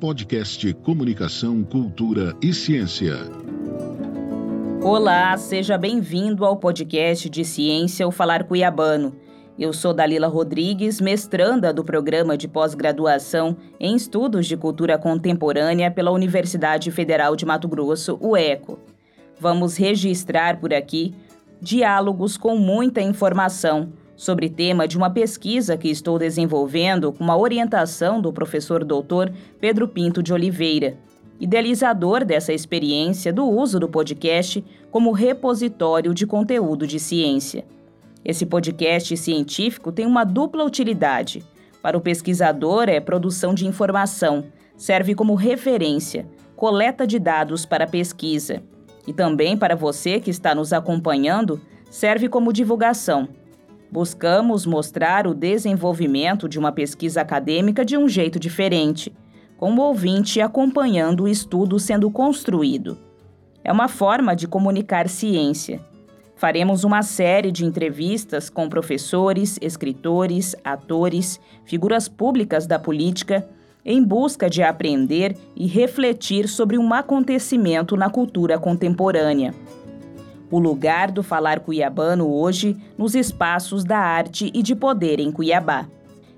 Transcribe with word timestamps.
Podcast 0.00 0.72
Comunicação, 0.82 1.62
Cultura 1.62 2.34
e 2.40 2.54
Ciência. 2.54 3.16
Olá, 4.82 5.36
seja 5.36 5.76
bem-vindo 5.76 6.42
ao 6.46 6.56
podcast 6.56 7.28
de 7.28 7.44
Ciência 7.44 8.08
O 8.08 8.10
Falar 8.10 8.44
Cuiabano. 8.44 9.14
Eu 9.58 9.74
sou 9.74 9.92
Dalila 9.92 10.26
Rodrigues, 10.26 11.02
mestranda 11.02 11.70
do 11.70 11.84
programa 11.84 12.34
de 12.34 12.48
pós-graduação 12.48 13.54
em 13.78 13.94
Estudos 13.94 14.46
de 14.46 14.56
Cultura 14.56 14.96
Contemporânea 14.96 15.90
pela 15.90 16.10
Universidade 16.10 16.90
Federal 16.90 17.36
de 17.36 17.44
Mato 17.44 17.68
Grosso, 17.68 18.18
UECO. 18.22 18.78
Vamos 19.38 19.76
registrar 19.76 20.58
por 20.58 20.72
aqui 20.72 21.14
diálogos 21.60 22.38
com 22.38 22.56
muita 22.56 23.02
informação 23.02 23.92
sobre 24.20 24.50
tema 24.50 24.86
de 24.86 24.98
uma 24.98 25.08
pesquisa 25.08 25.78
que 25.78 25.88
estou 25.88 26.18
desenvolvendo 26.18 27.10
com 27.10 27.32
a 27.32 27.38
orientação 27.38 28.20
do 28.20 28.30
professor 28.30 28.84
doutor 28.84 29.32
Pedro 29.58 29.88
Pinto 29.88 30.22
de 30.22 30.30
Oliveira, 30.30 30.98
idealizador 31.40 32.22
dessa 32.22 32.52
experiência 32.52 33.32
do 33.32 33.48
uso 33.48 33.80
do 33.80 33.88
podcast 33.88 34.62
como 34.90 35.10
repositório 35.10 36.12
de 36.12 36.26
conteúdo 36.26 36.86
de 36.86 37.00
ciência. 37.00 37.64
Esse 38.22 38.44
podcast 38.44 39.16
científico 39.16 39.90
tem 39.90 40.04
uma 40.04 40.24
dupla 40.24 40.64
utilidade. 40.64 41.42
Para 41.80 41.96
o 41.96 42.00
pesquisador, 42.02 42.90
é 42.90 43.00
produção 43.00 43.54
de 43.54 43.66
informação, 43.66 44.44
serve 44.76 45.14
como 45.14 45.34
referência, 45.34 46.28
coleta 46.54 47.06
de 47.06 47.18
dados 47.18 47.64
para 47.64 47.86
pesquisa. 47.86 48.62
E 49.06 49.14
também 49.14 49.56
para 49.56 49.74
você 49.74 50.20
que 50.20 50.28
está 50.28 50.54
nos 50.54 50.74
acompanhando, 50.74 51.58
serve 51.88 52.28
como 52.28 52.52
divulgação. 52.52 53.39
Buscamos 53.90 54.64
mostrar 54.66 55.26
o 55.26 55.34
desenvolvimento 55.34 56.48
de 56.48 56.58
uma 56.58 56.72
pesquisa 56.72 57.20
acadêmica 57.20 57.84
de 57.84 57.96
um 57.96 58.08
jeito 58.08 58.38
diferente, 58.38 59.12
com 59.56 59.72
o 59.74 59.80
ouvinte 59.80 60.40
acompanhando 60.40 61.24
o 61.24 61.28
estudo 61.28 61.78
sendo 61.78 62.10
construído. 62.10 62.96
É 63.64 63.72
uma 63.72 63.88
forma 63.88 64.34
de 64.34 64.46
comunicar 64.46 65.08
ciência 65.08 65.80
Faremos 66.40 66.84
uma 66.84 67.02
série 67.02 67.52
de 67.52 67.66
entrevistas 67.66 68.48
com 68.48 68.66
professores, 68.66 69.58
escritores, 69.60 70.56
atores, 70.64 71.38
figuras 71.66 72.08
públicas 72.08 72.66
da 72.66 72.78
política, 72.78 73.46
em 73.84 74.02
busca 74.02 74.48
de 74.48 74.62
aprender 74.62 75.36
e 75.54 75.66
refletir 75.66 76.48
sobre 76.48 76.78
um 76.78 76.94
acontecimento 76.94 77.94
na 77.94 78.08
cultura 78.08 78.58
contemporânea. 78.58 79.52
O 80.50 80.58
lugar 80.58 81.12
do 81.12 81.22
falar 81.22 81.60
cuiabano 81.60 82.28
hoje 82.28 82.76
nos 82.98 83.14
espaços 83.14 83.84
da 83.84 83.98
arte 83.98 84.50
e 84.52 84.62
de 84.62 84.74
poder 84.74 85.20
em 85.20 85.30
Cuiabá. 85.30 85.86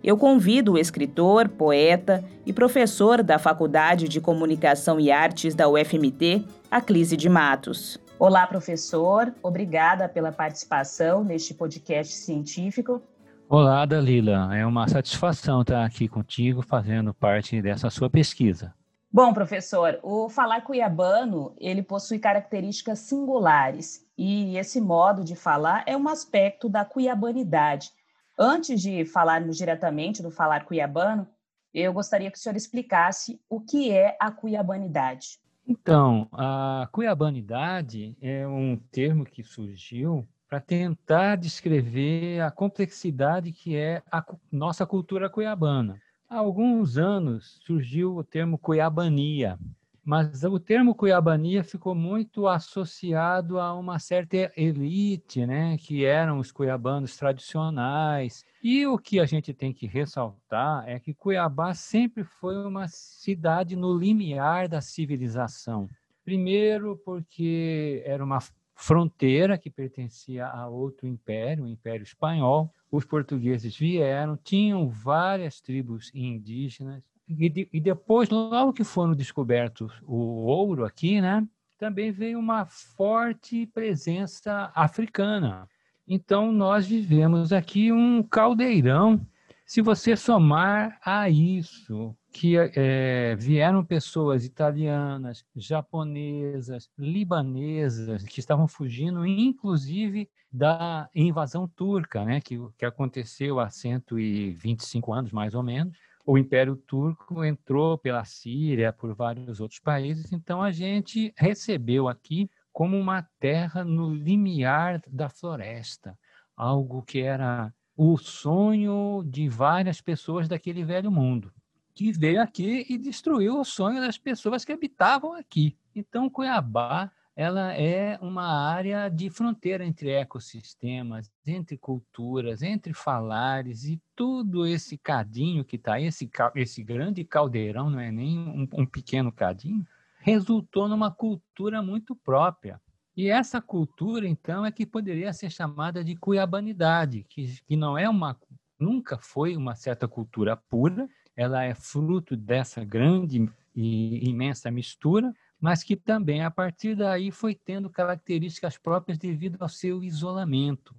Eu 0.04 0.18
convido 0.18 0.72
o 0.72 0.78
escritor, 0.78 1.48
poeta 1.48 2.22
e 2.44 2.52
professor 2.52 3.22
da 3.22 3.38
Faculdade 3.38 4.08
de 4.08 4.20
Comunicação 4.20 5.00
e 5.00 5.10
Artes 5.10 5.54
da 5.54 5.68
UFMT, 5.68 6.44
Aclise 6.70 7.16
de 7.16 7.28
Matos. 7.28 7.98
Olá, 8.18 8.46
professor. 8.46 9.32
Obrigada 9.42 10.08
pela 10.08 10.30
participação 10.30 11.24
neste 11.24 11.54
podcast 11.54 12.12
científico. 12.12 13.00
Olá, 13.48 13.86
Dalila. 13.86 14.54
É 14.54 14.66
uma 14.66 14.88
satisfação 14.88 15.62
estar 15.62 15.84
aqui 15.84 16.08
contigo 16.08 16.62
fazendo 16.62 17.14
parte 17.14 17.62
dessa 17.62 17.88
sua 17.88 18.10
pesquisa. 18.10 18.74
Bom, 19.14 19.34
professor, 19.34 20.00
o 20.02 20.30
falar 20.30 20.62
cuiabano, 20.62 21.54
ele 21.58 21.82
possui 21.82 22.18
características 22.18 23.00
singulares 23.00 24.08
e 24.16 24.56
esse 24.56 24.80
modo 24.80 25.22
de 25.22 25.36
falar 25.36 25.84
é 25.86 25.94
um 25.94 26.08
aspecto 26.08 26.66
da 26.66 26.82
cuiabanidade. 26.82 27.90
Antes 28.38 28.80
de 28.80 29.04
falarmos 29.04 29.58
diretamente 29.58 30.22
do 30.22 30.30
falar 30.30 30.64
cuiabano, 30.64 31.28
eu 31.74 31.92
gostaria 31.92 32.30
que 32.30 32.38
o 32.38 32.40
senhor 32.40 32.56
explicasse 32.56 33.38
o 33.50 33.60
que 33.60 33.90
é 33.90 34.16
a 34.18 34.30
cuiabanidade. 34.30 35.38
Então, 35.68 36.26
a 36.32 36.88
cuiabanidade 36.90 38.16
é 38.18 38.46
um 38.48 38.78
termo 38.90 39.26
que 39.26 39.42
surgiu 39.42 40.26
para 40.48 40.58
tentar 40.58 41.36
descrever 41.36 42.40
a 42.40 42.50
complexidade 42.50 43.52
que 43.52 43.76
é 43.76 44.02
a 44.10 44.24
nossa 44.50 44.86
cultura 44.86 45.28
cuiabana. 45.28 46.00
Há 46.32 46.38
alguns 46.38 46.96
anos 46.96 47.60
surgiu 47.62 48.16
o 48.16 48.24
termo 48.24 48.56
cuiabania, 48.56 49.58
mas 50.02 50.42
o 50.44 50.58
termo 50.58 50.94
cuiabania 50.94 51.62
ficou 51.62 51.94
muito 51.94 52.48
associado 52.48 53.60
a 53.60 53.74
uma 53.74 53.98
certa 53.98 54.50
elite, 54.56 55.44
né, 55.44 55.76
que 55.76 56.06
eram 56.06 56.38
os 56.38 56.50
cuiabanos 56.50 57.18
tradicionais. 57.18 58.46
E 58.62 58.86
o 58.86 58.96
que 58.96 59.20
a 59.20 59.26
gente 59.26 59.52
tem 59.52 59.74
que 59.74 59.86
ressaltar 59.86 60.88
é 60.88 60.98
que 60.98 61.12
Cuiabá 61.12 61.74
sempre 61.74 62.24
foi 62.24 62.56
uma 62.64 62.88
cidade 62.88 63.76
no 63.76 63.94
limiar 63.94 64.68
da 64.68 64.80
civilização. 64.80 65.86
Primeiro, 66.24 66.96
porque 67.04 68.02
era 68.06 68.24
uma 68.24 68.40
fronteira 68.74 69.58
que 69.58 69.70
pertencia 69.70 70.46
a 70.46 70.68
outro 70.68 71.06
império, 71.06 71.64
o 71.64 71.68
Império 71.68 72.02
Espanhol. 72.02 72.72
Os 72.90 73.04
portugueses 73.04 73.76
vieram, 73.76 74.36
tinham 74.36 74.88
várias 74.88 75.60
tribos 75.60 76.10
indígenas, 76.14 77.02
e, 77.28 77.48
de, 77.48 77.68
e 77.72 77.80
depois, 77.80 78.28
logo 78.28 78.72
que 78.72 78.84
foram 78.84 79.14
descobertos 79.14 79.92
o 80.02 80.44
ouro 80.44 80.84
aqui, 80.84 81.20
né, 81.20 81.46
também 81.78 82.10
veio 82.10 82.38
uma 82.38 82.66
forte 82.66 83.66
presença 83.66 84.70
africana. 84.74 85.68
Então, 86.06 86.52
nós 86.52 86.86
vivemos 86.86 87.52
aqui 87.52 87.90
um 87.92 88.22
caldeirão. 88.22 89.26
Se 89.64 89.80
você 89.80 90.16
somar 90.16 90.98
a 91.04 91.30
isso 91.30 92.14
que 92.32 92.56
é, 92.56 93.36
vieram 93.36 93.84
pessoas 93.84 94.44
italianas, 94.44 95.44
japonesas, 95.54 96.88
libanesas, 96.98 98.24
que 98.24 98.40
estavam 98.40 98.66
fugindo, 98.66 99.26
inclusive 99.26 100.28
da 100.50 101.08
invasão 101.14 101.68
turca, 101.68 102.24
né, 102.24 102.40
que, 102.40 102.58
que 102.78 102.84
aconteceu 102.84 103.60
há 103.60 103.68
125 103.70 105.12
anos, 105.12 105.30
mais 105.30 105.54
ou 105.54 105.62
menos, 105.62 105.96
o 106.24 106.38
Império 106.38 106.76
Turco 106.76 107.44
entrou 107.44 107.98
pela 107.98 108.24
Síria, 108.24 108.92
por 108.92 109.14
vários 109.14 109.60
outros 109.60 109.80
países, 109.80 110.32
então 110.32 110.62
a 110.62 110.70
gente 110.70 111.32
recebeu 111.36 112.08
aqui 112.08 112.48
como 112.72 112.98
uma 112.98 113.22
terra 113.38 113.84
no 113.84 114.14
limiar 114.14 115.02
da 115.06 115.28
floresta, 115.28 116.18
algo 116.56 117.02
que 117.02 117.20
era 117.20 117.72
o 117.96 118.16
sonho 118.16 119.22
de 119.26 119.48
várias 119.48 120.00
pessoas 120.00 120.48
daquele 120.48 120.82
velho 120.82 121.10
mundo, 121.10 121.52
que 121.94 122.12
veio 122.12 122.42
aqui 122.42 122.86
e 122.88 122.96
destruiu 122.96 123.60
o 123.60 123.64
sonho 123.64 124.00
das 124.00 124.18
pessoas 124.18 124.64
que 124.64 124.72
habitavam 124.72 125.34
aqui. 125.34 125.76
Então 125.94 126.30
Cuiabá 126.30 127.10
ela 127.34 127.72
é 127.72 128.18
uma 128.20 128.44
área 128.44 129.08
de 129.08 129.30
fronteira 129.30 129.84
entre 129.86 130.10
ecossistemas, 130.10 131.30
entre 131.46 131.78
culturas, 131.78 132.62
entre 132.62 132.92
falares 132.92 133.84
e 133.84 134.00
tudo 134.14 134.66
esse 134.66 134.98
cadinho 134.98 135.64
que 135.64 135.76
está 135.76 135.98
esse, 135.98 136.30
esse 136.54 136.82
grande 136.82 137.24
caldeirão, 137.24 137.88
não 137.88 137.98
é 137.98 138.12
nem 138.12 138.38
um, 138.38 138.68
um 138.74 138.86
pequeno 138.86 139.32
cadinho, 139.32 139.86
resultou 140.18 140.86
numa 140.88 141.10
cultura 141.10 141.80
muito 141.80 142.14
própria. 142.14 142.80
E 143.16 143.28
essa 143.28 143.60
cultura, 143.60 144.26
então, 144.26 144.64
é 144.64 144.70
que 144.70 144.86
poderia 144.86 145.32
ser 145.32 145.50
chamada 145.50 146.02
de 146.02 146.16
cuiabanidade, 146.16 147.26
que, 147.28 147.60
que 147.66 147.76
não 147.76 147.96
é 147.96 148.08
uma, 148.08 148.38
nunca 148.78 149.18
foi 149.18 149.56
uma 149.56 149.74
certa 149.74 150.06
cultura 150.06 150.56
pura, 150.56 151.08
ela 151.36 151.64
é 151.64 151.74
fruto 151.74 152.36
dessa 152.36 152.84
grande 152.84 153.48
e 153.74 154.28
imensa 154.28 154.70
mistura, 154.70 155.32
mas 155.60 155.82
que 155.82 155.96
também, 155.96 156.42
a 156.42 156.50
partir 156.50 156.94
daí, 156.94 157.30
foi 157.30 157.54
tendo 157.54 157.88
características 157.88 158.76
próprias 158.76 159.16
devido 159.16 159.56
ao 159.60 159.68
seu 159.68 160.02
isolamento. 160.02 160.94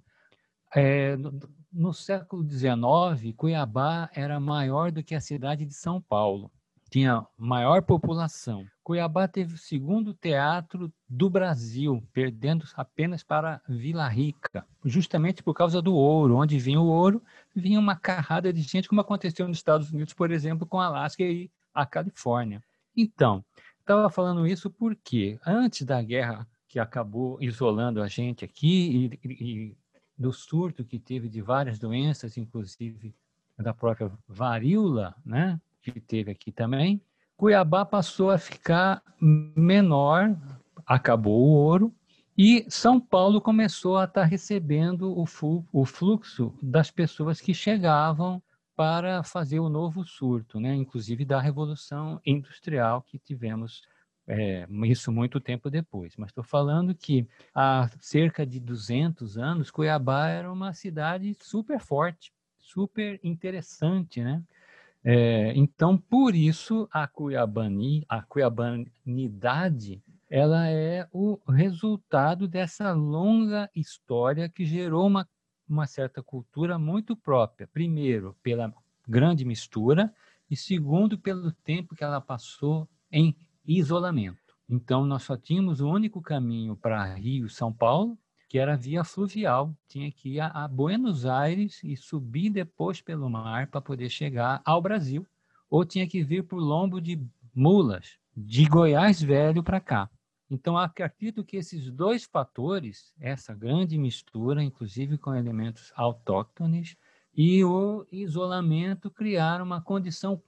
É, 0.74 1.16
no, 1.16 1.38
no 1.72 1.92
século 1.92 2.42
XIX, 2.48 3.32
Cuiabá 3.36 4.10
era 4.12 4.40
maior 4.40 4.90
do 4.90 5.04
que 5.04 5.14
a 5.14 5.20
cidade 5.20 5.64
de 5.64 5.74
São 5.74 6.00
Paulo, 6.00 6.50
tinha 6.94 7.26
maior 7.36 7.82
população. 7.82 8.64
Cuiabá 8.82 9.26
teve 9.26 9.54
o 9.54 9.58
segundo 9.58 10.14
teatro 10.14 10.92
do 11.08 11.28
Brasil, 11.28 12.00
perdendo 12.12 12.64
apenas 12.76 13.24
para 13.24 13.60
Vila 13.68 14.06
Rica, 14.06 14.64
justamente 14.84 15.42
por 15.42 15.54
causa 15.54 15.82
do 15.82 15.92
ouro. 15.94 16.36
Onde 16.36 16.56
vinha 16.58 16.80
o 16.80 16.86
ouro, 16.86 17.20
vinha 17.52 17.80
uma 17.80 17.96
carrada 17.96 18.52
de 18.52 18.62
gente, 18.62 18.88
como 18.88 19.00
aconteceu 19.00 19.48
nos 19.48 19.56
Estados 19.56 19.90
Unidos, 19.90 20.14
por 20.14 20.30
exemplo, 20.30 20.66
com 20.66 20.80
Alasca 20.80 21.24
e 21.24 21.50
a 21.74 21.84
Califórnia. 21.84 22.62
Então, 22.96 23.44
Estava 23.84 24.08
falando 24.08 24.46
isso 24.46 24.70
porque 24.70 25.38
antes 25.44 25.84
da 25.84 26.00
guerra 26.00 26.48
que 26.66 26.78
acabou 26.78 27.36
isolando 27.42 28.00
a 28.00 28.08
gente 28.08 28.42
aqui 28.42 29.18
e, 29.22 29.28
e, 29.28 29.76
do 30.16 30.32
surto 30.32 30.82
que 30.82 30.98
teve 30.98 31.28
de 31.28 31.42
várias 31.42 31.78
doenças, 31.78 32.38
inclusive 32.38 33.14
da 33.58 33.74
própria 33.74 34.10
varíola, 34.26 35.14
né, 35.22 35.60
que 35.92 36.00
teve 36.00 36.30
aqui 36.30 36.50
também, 36.50 37.00
Cuiabá 37.36 37.84
passou 37.84 38.30
a 38.30 38.38
ficar 38.38 39.02
menor, 39.20 40.36
acabou 40.86 41.40
o 41.40 41.52
ouro, 41.52 41.94
e 42.36 42.64
São 42.68 43.00
Paulo 43.00 43.40
começou 43.40 43.96
a 43.96 44.04
estar 44.04 44.24
recebendo 44.24 45.16
o, 45.16 45.84
fluxo 45.86 46.56
das 46.60 46.90
pessoas 46.90 47.40
que 47.40 47.54
chegavam 47.54 48.42
para 48.76 49.22
fazer 49.22 49.60
o 49.60 49.68
novo 49.68 50.04
surto, 50.04 50.58
né? 50.58 50.74
inclusive 50.74 51.24
da 51.24 51.40
revolução 51.40 52.20
industrial 52.26 53.02
que 53.02 53.18
tivemos 53.18 53.82
é, 54.26 54.66
isso 54.84 55.12
muito 55.12 55.38
tempo 55.38 55.70
depois. 55.70 56.14
Mas 56.16 56.30
estou 56.30 56.42
falando 56.42 56.94
que 56.94 57.28
há 57.54 57.88
cerca 58.00 58.44
de 58.44 58.58
200 58.58 59.38
anos, 59.38 59.70
Cuiabá 59.70 60.28
era 60.28 60.52
uma 60.52 60.72
cidade 60.72 61.36
super 61.40 61.78
forte, 61.78 62.32
super 62.58 63.20
interessante, 63.22 64.22
né? 64.22 64.42
É, 65.04 65.52
então, 65.54 65.98
por 65.98 66.34
isso, 66.34 66.88
a, 66.90 67.06
Cuiabani, 67.06 68.06
a 68.08 68.22
cuiabanidade 68.22 70.02
ela 70.30 70.66
é 70.68 71.06
o 71.12 71.38
resultado 71.48 72.48
dessa 72.48 72.92
longa 72.92 73.70
história 73.74 74.48
que 74.48 74.64
gerou 74.64 75.06
uma, 75.06 75.28
uma 75.68 75.86
certa 75.86 76.22
cultura 76.22 76.78
muito 76.78 77.14
própria. 77.14 77.68
Primeiro, 77.68 78.34
pela 78.42 78.72
grande 79.06 79.44
mistura, 79.44 80.12
e 80.50 80.56
segundo, 80.56 81.18
pelo 81.18 81.52
tempo 81.52 81.94
que 81.94 82.02
ela 82.02 82.20
passou 82.20 82.88
em 83.12 83.36
isolamento. 83.66 84.56
Então, 84.68 85.04
nós 85.04 85.22
só 85.22 85.36
tínhamos 85.36 85.80
o 85.80 85.88
único 85.88 86.22
caminho 86.22 86.74
para 86.76 87.14
Rio, 87.14 87.48
São 87.48 87.72
Paulo, 87.72 88.18
que 88.54 88.58
era 88.60 88.76
via 88.76 89.02
fluvial. 89.02 89.74
Tinha 89.88 90.12
que 90.12 90.34
ir 90.34 90.40
a, 90.40 90.68
Buenos 90.68 91.26
Aires 91.26 91.82
e 91.82 91.96
subir 91.96 92.50
depois 92.50 93.00
pelo 93.00 93.28
mar 93.28 93.66
para 93.66 93.80
poder 93.80 94.08
chegar 94.08 94.62
ao 94.64 94.80
Brasil. 94.80 95.26
Ou 95.68 95.84
tinha 95.84 96.06
que 96.06 96.22
vir 96.22 96.44
por 96.44 96.60
lombo 96.60 97.00
de 97.00 97.20
mulas, 97.52 98.16
de 98.36 98.64
Goiás 98.66 99.20
Velho 99.20 99.60
para 99.60 99.80
cá. 99.80 100.08
Então, 100.48 100.78
acredito 100.78 101.42
que 101.42 101.56
esses 101.56 101.90
dois 101.90 102.26
fatores, 102.26 103.12
essa 103.18 103.52
grande 103.52 103.98
mistura, 103.98 104.62
inclusive 104.62 105.18
com 105.18 105.34
elementos 105.34 105.92
autóctones, 105.96 106.96
e 107.36 107.64
o 107.64 108.06
isolamento 108.12 109.10
criaram 109.10 109.64
uma 109.64 109.80
condição 109.80 110.40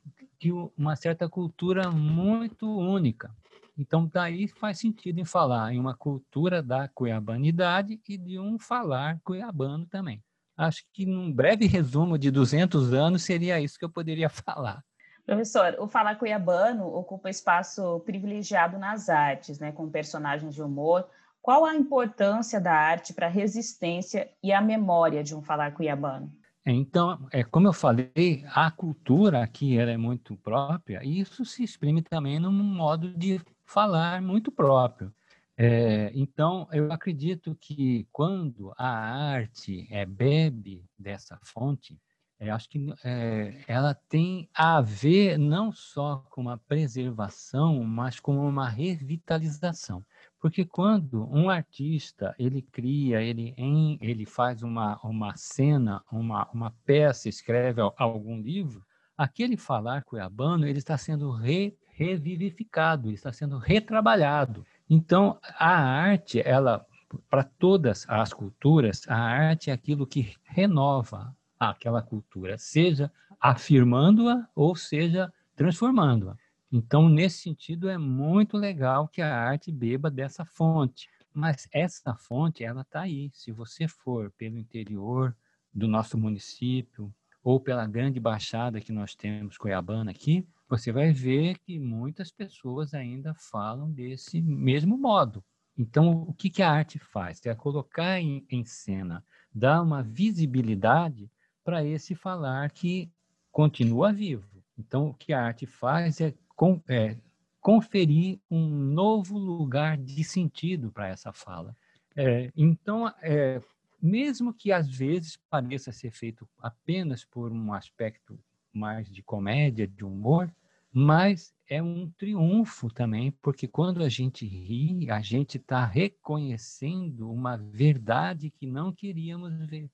uma 0.79 0.95
certa 0.95 1.29
cultura 1.29 1.91
muito 1.91 2.69
única. 2.69 3.35
Então, 3.79 4.09
daí 4.11 4.49
faz 4.49 4.79
sentido 4.79 5.19
em 5.19 5.25
falar 5.25 5.73
em 5.73 5.79
uma 5.79 5.95
cultura 5.95 6.63
da 6.63 6.89
cuiabanidade 6.89 8.01
e 8.09 8.17
de 8.17 8.39
um 8.39 8.59
falar 8.59 9.21
cuiabano 9.23 9.87
também. 9.87 10.23
Acho 10.57 10.83
que 10.93 11.05
num 11.05 11.31
breve 11.31 11.67
resumo 11.67 12.17
de 12.17 12.31
200 12.31 12.95
anos 12.95 13.23
seria 13.23 13.61
isso 13.61 13.79
que 13.79 13.85
eu 13.85 13.91
poderia 13.91 14.29
falar. 14.31 14.83
Professor, 15.27 15.77
o 15.79 15.89
falar 15.89 16.17
cuiabano 16.17 16.87
ocupa 16.87 17.29
espaço 17.29 18.01
privilegiado 18.01 18.79
nas 18.79 19.09
artes, 19.09 19.59
né, 19.59 19.73
com 19.73 19.91
personagens 19.91 20.55
de 20.55 20.63
humor. 20.63 21.07
Qual 21.43 21.65
a 21.65 21.75
importância 21.75 22.61
da 22.61 22.73
arte 22.73 23.13
para 23.13 23.27
a 23.27 23.31
resistência 23.31 24.31
e 24.43 24.53
a 24.53 24.61
memória 24.61 25.23
de 25.23 25.35
um 25.35 25.43
falar 25.43 25.73
cuiabano? 25.73 26.33
Então, 26.65 27.29
é, 27.31 27.45
como 27.45 27.69
eu 27.69 27.73
falei, 27.73 28.45
a 28.53 28.71
cultura 28.71 29.43
aqui 29.43 29.79
ela 29.79 29.93
é 29.93 29.97
muito 29.97 30.37
própria 30.37 31.01
e 31.05 31.21
isso 31.21 31.45
se 31.45 31.63
exprime 31.63 32.03
também 32.03 32.41
num 32.41 32.51
modo 32.51 33.17
de 33.17 33.41
falar 33.67 34.23
muito 34.23 34.51
próprio. 34.51 35.13
É, 35.59 36.11
então, 36.15 36.69
eu 36.71 36.93
acredito 36.93 37.55
que 37.55 38.07
quando 38.13 38.73
a 38.77 38.89
arte 38.89 39.87
é, 39.91 40.05
bebe 40.05 40.85
dessa 40.99 41.39
fonte, 41.43 41.99
é, 42.39 42.51
acho 42.51 42.69
que 42.69 42.95
é, 43.03 43.65
ela 43.67 43.95
tem 43.95 44.49
a 44.55 44.83
ver 44.83 45.39
não 45.39 45.73
só 45.73 46.23
com 46.29 46.43
uma 46.43 46.59
preservação, 46.59 47.83
mas 47.83 48.21
com 48.21 48.37
uma 48.37 48.69
revitalização. 48.69 50.05
Porque 50.39 50.65
quando 50.67 51.27
um 51.33 51.49
artista 51.49 52.35
ele 52.39 52.61
cria, 52.61 53.23
ele, 53.23 53.55
em, 53.57 53.99
ele 54.03 54.27
faz 54.27 54.63
uma, 54.63 55.01
uma 55.03 55.35
cena, 55.37 56.05
uma, 56.13 56.47
uma 56.53 56.71
peça, 56.85 57.31
escreve 57.31 57.81
algum 57.97 58.39
livro, 58.43 58.85
aquele 59.17 59.57
falar 59.57 60.05
cuiabano 60.05 60.67
ele 60.67 60.79
está 60.79 60.99
sendo 60.99 61.31
re, 61.31 61.75
revivificado, 61.97 63.11
está 63.11 63.33
sendo 63.33 63.57
retrabalhado. 63.57 64.67
Então, 64.89 65.39
a 65.59 65.75
arte, 65.75 66.41
ela 66.45 66.87
para 67.31 67.43
todas 67.43 68.05
as 68.09 68.33
culturas, 68.33 69.09
a 69.09 69.17
arte 69.17 69.71
é 69.71 69.73
aquilo 69.73 70.07
que 70.07 70.35
renova 70.45 71.35
aquela 71.59 72.03
cultura, 72.03 72.59
seja 72.59 73.11
afirmando-a 73.41 74.47
ou 74.55 74.77
seja 74.77 75.33
transformando-a. 75.55 76.37
Então, 76.71 77.09
nesse 77.09 77.39
sentido, 77.39 77.89
é 77.89 77.97
muito 77.97 78.59
legal 78.59 79.09
que 79.09 79.23
a 79.23 79.35
arte 79.35 79.73
beba 79.73 80.11
dessa 80.11 80.45
fonte. 80.45 81.09
Mas 81.33 81.67
essa 81.73 82.15
fonte, 82.15 82.63
ela 82.63 82.83
está 82.83 83.03
aí. 83.03 83.31
Se 83.33 83.53
você 83.53 83.89
for 83.89 84.31
pelo 84.33 84.59
interior 84.59 85.35
do 85.73 85.89
nosso 85.89 86.19
município 86.19 87.15
ou 87.43 87.59
pela 87.59 87.87
grande 87.87 88.21
baixada 88.21 88.81
que 88.81 88.93
nós 88.93 89.15
temos, 89.15 89.57
Cuiabana, 89.57 90.11
aqui, 90.11 90.47
você 90.69 90.91
vai 90.93 91.13
ver 91.13 91.59
que 91.59 91.79
muitas 91.79 92.31
pessoas 92.31 92.95
ainda 92.95 93.35
falam 93.35 93.91
desse 93.91 94.41
mesmo 94.43 94.97
modo. 94.99 95.45
Então, 95.79 96.23
o 96.23 96.33
que, 96.33 96.49
que 96.49 96.63
a 96.63 96.71
arte 96.71 96.99
faz? 96.99 97.45
É 97.45 97.55
colocar 97.55 98.19
em, 98.19 98.45
em 98.51 98.65
cena, 98.65 99.25
dar 99.55 99.83
uma 99.83 100.03
visibilidade 100.03 101.31
para 101.63 101.85
esse 101.85 102.15
falar 102.15 102.71
que 102.71 103.11
continua 103.53 104.13
vivo. 104.13 104.63
Então, 104.79 105.09
o 105.09 105.15
que 105.15 105.33
a 105.33 105.43
arte 105.43 105.67
faz 105.67 106.21
é, 106.21 106.35
com, 106.55 106.81
é 106.89 107.17
conferir 107.61 108.39
um 108.51 108.69
novo 108.69 109.37
lugar 109.39 109.97
de 109.97 110.23
sentido 110.25 110.91
para 110.91 111.09
essa 111.09 111.33
fala. 111.33 111.77
É, 112.15 112.51
então, 112.57 113.13
é, 113.21 113.61
mesmo 114.01 114.55
que 114.55 114.73
às 114.73 114.89
vezes 114.89 115.37
pareça 115.51 115.93
ser 115.93 116.11
feito 116.11 116.49
apenas 116.59 117.25
por 117.25 117.53
um 117.53 117.73
aspecto 117.73 118.39
mais 118.77 119.11
de 119.11 119.23
comédia, 119.23 119.87
de 119.87 120.05
humor, 120.05 120.53
mas 120.93 121.55
é 121.69 121.83
um 121.83 122.11
triunfo 122.11 122.89
também, 122.93 123.31
porque 123.43 123.67
quando 123.67 124.03
a 124.03 124.09
gente 124.09 124.47
ri, 124.47 125.11
a 125.11 125.21
gente 125.21 125.57
está 125.57 125.85
reconhecendo 125.85 127.31
uma 127.31 127.57
verdade 127.57 128.51
que 128.51 128.67
não 128.67 128.93
queríamos 128.93 129.53
ver. 129.67 129.91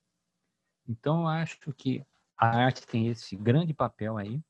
Então, 0.88 1.26
acho 1.26 1.72
que 1.72 2.04
a 2.36 2.48
arte 2.48 2.86
tem 2.86 3.08
esse 3.08 3.36
grande 3.36 3.72
papel 3.72 4.16
aí, 4.16 4.42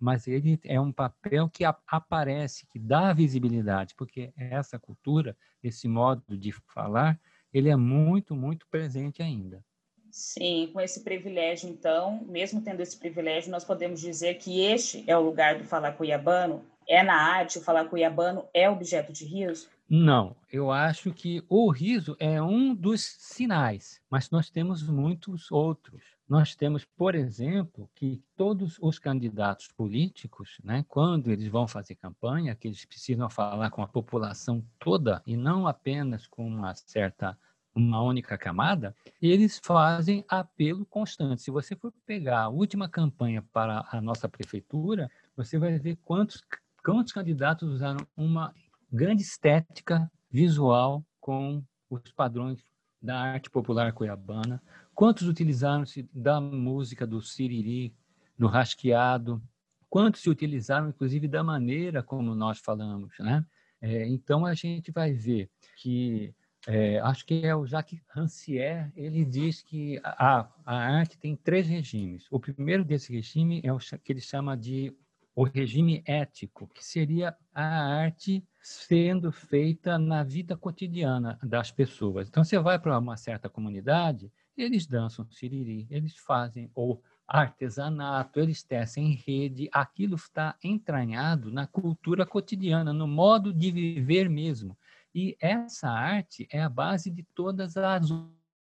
mas 0.00 0.26
ele 0.26 0.58
é 0.64 0.80
um 0.80 0.90
papel 0.90 1.48
que 1.50 1.64
aparece, 1.64 2.66
que 2.66 2.78
dá 2.78 3.12
visibilidade, 3.12 3.94
porque 3.94 4.32
essa 4.36 4.78
cultura, 4.78 5.36
esse 5.62 5.86
modo 5.86 6.38
de 6.38 6.52
falar, 6.52 7.20
ele 7.52 7.68
é 7.68 7.76
muito, 7.76 8.34
muito 8.34 8.66
presente 8.68 9.22
ainda. 9.22 9.62
Sim, 10.10 10.70
com 10.72 10.80
esse 10.80 11.04
privilégio, 11.04 11.68
então, 11.68 12.24
mesmo 12.26 12.60
tendo 12.60 12.80
esse 12.80 12.98
privilégio, 12.98 13.50
nós 13.50 13.64
podemos 13.64 14.00
dizer 14.00 14.34
que 14.34 14.60
este 14.60 15.04
é 15.06 15.16
o 15.16 15.20
lugar 15.20 15.58
do 15.58 15.64
falar 15.64 15.92
cuiabano? 15.92 16.64
É 16.88 17.02
na 17.02 17.14
arte, 17.14 17.58
o 17.58 17.62
falar 17.62 17.84
cuiabano 17.84 18.44
é 18.52 18.68
objeto 18.68 19.12
de 19.12 19.24
riso? 19.24 19.68
Não, 19.88 20.36
eu 20.52 20.70
acho 20.70 21.12
que 21.12 21.44
o 21.48 21.70
riso 21.70 22.16
é 22.18 22.40
um 22.42 22.74
dos 22.74 23.02
sinais, 23.02 24.00
mas 24.08 24.30
nós 24.30 24.50
temos 24.50 24.82
muitos 24.82 25.50
outros. 25.50 26.02
Nós 26.28 26.54
temos, 26.54 26.84
por 26.84 27.16
exemplo, 27.16 27.90
que 27.94 28.22
todos 28.36 28.78
os 28.80 29.00
candidatos 29.00 29.66
políticos, 29.66 30.58
né, 30.62 30.84
quando 30.88 31.30
eles 31.30 31.48
vão 31.48 31.66
fazer 31.66 31.96
campanha, 31.96 32.54
que 32.54 32.68
eles 32.68 32.84
precisam 32.84 33.28
falar 33.28 33.70
com 33.70 33.82
a 33.82 33.88
população 33.88 34.64
toda 34.78 35.20
e 35.26 35.36
não 35.36 35.66
apenas 35.66 36.26
com 36.28 36.46
uma 36.46 36.72
certa 36.74 37.36
uma 37.74 38.02
única 38.02 38.36
camada, 38.36 38.94
eles 39.20 39.60
fazem 39.62 40.24
apelo 40.28 40.84
constante. 40.86 41.42
Se 41.42 41.50
você 41.50 41.76
for 41.76 41.92
pegar 42.04 42.42
a 42.42 42.48
última 42.48 42.88
campanha 42.88 43.42
para 43.52 43.86
a 43.90 44.00
nossa 44.00 44.28
prefeitura, 44.28 45.10
você 45.36 45.58
vai 45.58 45.78
ver 45.78 45.96
quantos, 46.04 46.42
quantos 46.84 47.12
candidatos 47.12 47.68
usaram 47.68 48.06
uma 48.16 48.52
grande 48.92 49.22
estética 49.22 50.10
visual 50.30 51.04
com 51.20 51.62
os 51.88 52.12
padrões 52.12 52.64
da 53.00 53.18
arte 53.18 53.48
popular 53.48 53.92
cuiabana, 53.92 54.62
quantos 54.94 55.26
utilizaram-se 55.26 56.08
da 56.12 56.40
música 56.40 57.06
do 57.06 57.22
siriri, 57.22 57.94
do 58.38 58.46
rasqueado, 58.46 59.42
quantos 59.88 60.20
se 60.20 60.30
utilizaram, 60.30 60.90
inclusive, 60.90 61.26
da 61.26 61.42
maneira 61.42 62.02
como 62.02 62.34
nós 62.34 62.58
falamos, 62.58 63.12
né? 63.18 63.44
É, 63.80 64.06
então, 64.06 64.44
a 64.44 64.52
gente 64.54 64.92
vai 64.92 65.12
ver 65.12 65.48
que 65.76 66.34
é, 66.66 66.98
acho 67.00 67.24
que 67.24 67.46
é 67.46 67.54
o 67.54 67.66
Jacques 67.66 68.00
Rancière, 68.08 68.92
ele 68.94 69.24
diz 69.24 69.62
que 69.62 69.98
a, 70.04 70.48
a 70.64 70.76
arte 70.76 71.18
tem 71.18 71.34
três 71.34 71.66
regimes. 71.66 72.26
O 72.30 72.38
primeiro 72.38 72.84
desse 72.84 73.12
regime 73.12 73.60
é 73.64 73.72
o 73.72 73.78
que 73.78 74.12
ele 74.12 74.20
chama 74.20 74.56
de 74.56 74.94
o 75.34 75.44
regime 75.44 76.02
ético, 76.04 76.68
que 76.68 76.84
seria 76.84 77.34
a 77.54 77.64
arte 77.64 78.44
sendo 78.60 79.32
feita 79.32 79.98
na 79.98 80.22
vida 80.22 80.56
cotidiana 80.56 81.38
das 81.42 81.70
pessoas. 81.70 82.28
Então, 82.28 82.44
você 82.44 82.58
vai 82.58 82.78
para 82.78 82.98
uma 82.98 83.16
certa 83.16 83.48
comunidade, 83.48 84.30
eles 84.56 84.86
dançam 84.86 85.26
siriri, 85.30 85.86
eles 85.88 86.16
fazem 86.16 86.70
ou 86.74 87.02
artesanato, 87.26 88.40
eles 88.40 88.62
tecem 88.62 89.12
rede, 89.24 89.70
aquilo 89.72 90.16
está 90.16 90.56
entranhado 90.62 91.50
na 91.50 91.66
cultura 91.66 92.26
cotidiana, 92.26 92.92
no 92.92 93.06
modo 93.06 93.54
de 93.54 93.70
viver 93.70 94.28
mesmo. 94.28 94.76
E 95.14 95.36
essa 95.40 95.88
arte 95.88 96.46
é 96.50 96.60
a 96.60 96.68
base 96.68 97.10
de 97.10 97.22
todas 97.22 97.76
as 97.76 98.10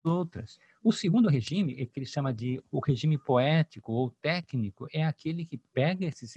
outras. 0.03 0.57
O 0.83 0.91
segundo 0.91 1.29
regime, 1.29 1.85
que 1.87 1.99
ele 1.99 2.05
chama 2.05 2.33
de 2.33 2.61
o 2.71 2.79
regime 2.79 3.17
poético 3.17 3.91
ou 3.91 4.11
técnico, 4.21 4.87
é 4.91 5.05
aquele 5.05 5.45
que 5.45 5.57
pega 5.57 6.05
esses 6.05 6.33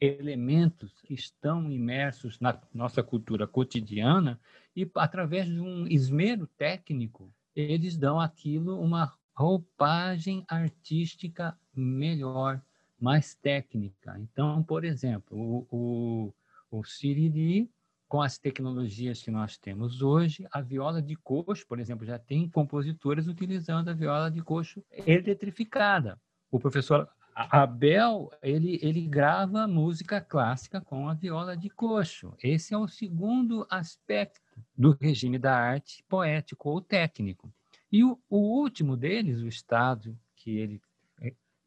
elementos 0.00 1.00
que 1.02 1.14
estão 1.14 1.70
imersos 1.70 2.40
na 2.40 2.60
nossa 2.72 3.02
cultura 3.02 3.46
cotidiana 3.46 4.40
e, 4.74 4.90
através 4.96 5.46
de 5.46 5.60
um 5.60 5.86
esmero 5.86 6.46
técnico, 6.46 7.32
eles 7.54 7.96
dão 7.96 8.20
aquilo 8.20 8.80
uma 8.80 9.14
roupagem 9.34 10.44
artística 10.48 11.56
melhor, 11.74 12.60
mais 13.00 13.34
técnica. 13.34 14.16
Então, 14.18 14.62
por 14.62 14.84
exemplo, 14.84 15.36
o, 15.38 15.66
o, 15.70 16.34
o 16.78 16.84
Siriri, 16.84 17.70
com 18.14 18.22
as 18.22 18.38
tecnologias 18.38 19.20
que 19.20 19.30
nós 19.32 19.58
temos 19.58 20.00
hoje, 20.00 20.46
a 20.52 20.60
viola 20.60 21.02
de 21.02 21.16
coxo, 21.16 21.66
por 21.66 21.80
exemplo, 21.80 22.06
já 22.06 22.16
tem 22.16 22.48
compositores 22.48 23.26
utilizando 23.26 23.88
a 23.88 23.92
viola 23.92 24.30
de 24.30 24.40
coxo 24.40 24.84
eletrificada. 24.92 26.16
O 26.48 26.60
professor 26.60 27.08
Abel, 27.34 28.30
ele, 28.40 28.78
ele 28.80 29.04
grava 29.08 29.66
música 29.66 30.20
clássica 30.20 30.80
com 30.80 31.08
a 31.08 31.14
viola 31.14 31.56
de 31.56 31.68
coxo. 31.68 32.32
Esse 32.40 32.72
é 32.72 32.78
o 32.78 32.86
segundo 32.86 33.66
aspecto 33.68 34.40
do 34.78 34.96
regime 35.00 35.36
da 35.36 35.56
arte 35.56 36.04
poético 36.08 36.70
ou 36.70 36.80
técnico. 36.80 37.52
E 37.90 38.04
o, 38.04 38.16
o 38.30 38.38
último 38.60 38.96
deles, 38.96 39.40
o 39.40 39.48
Estado, 39.48 40.16
que 40.36 40.56
ele, 40.56 40.80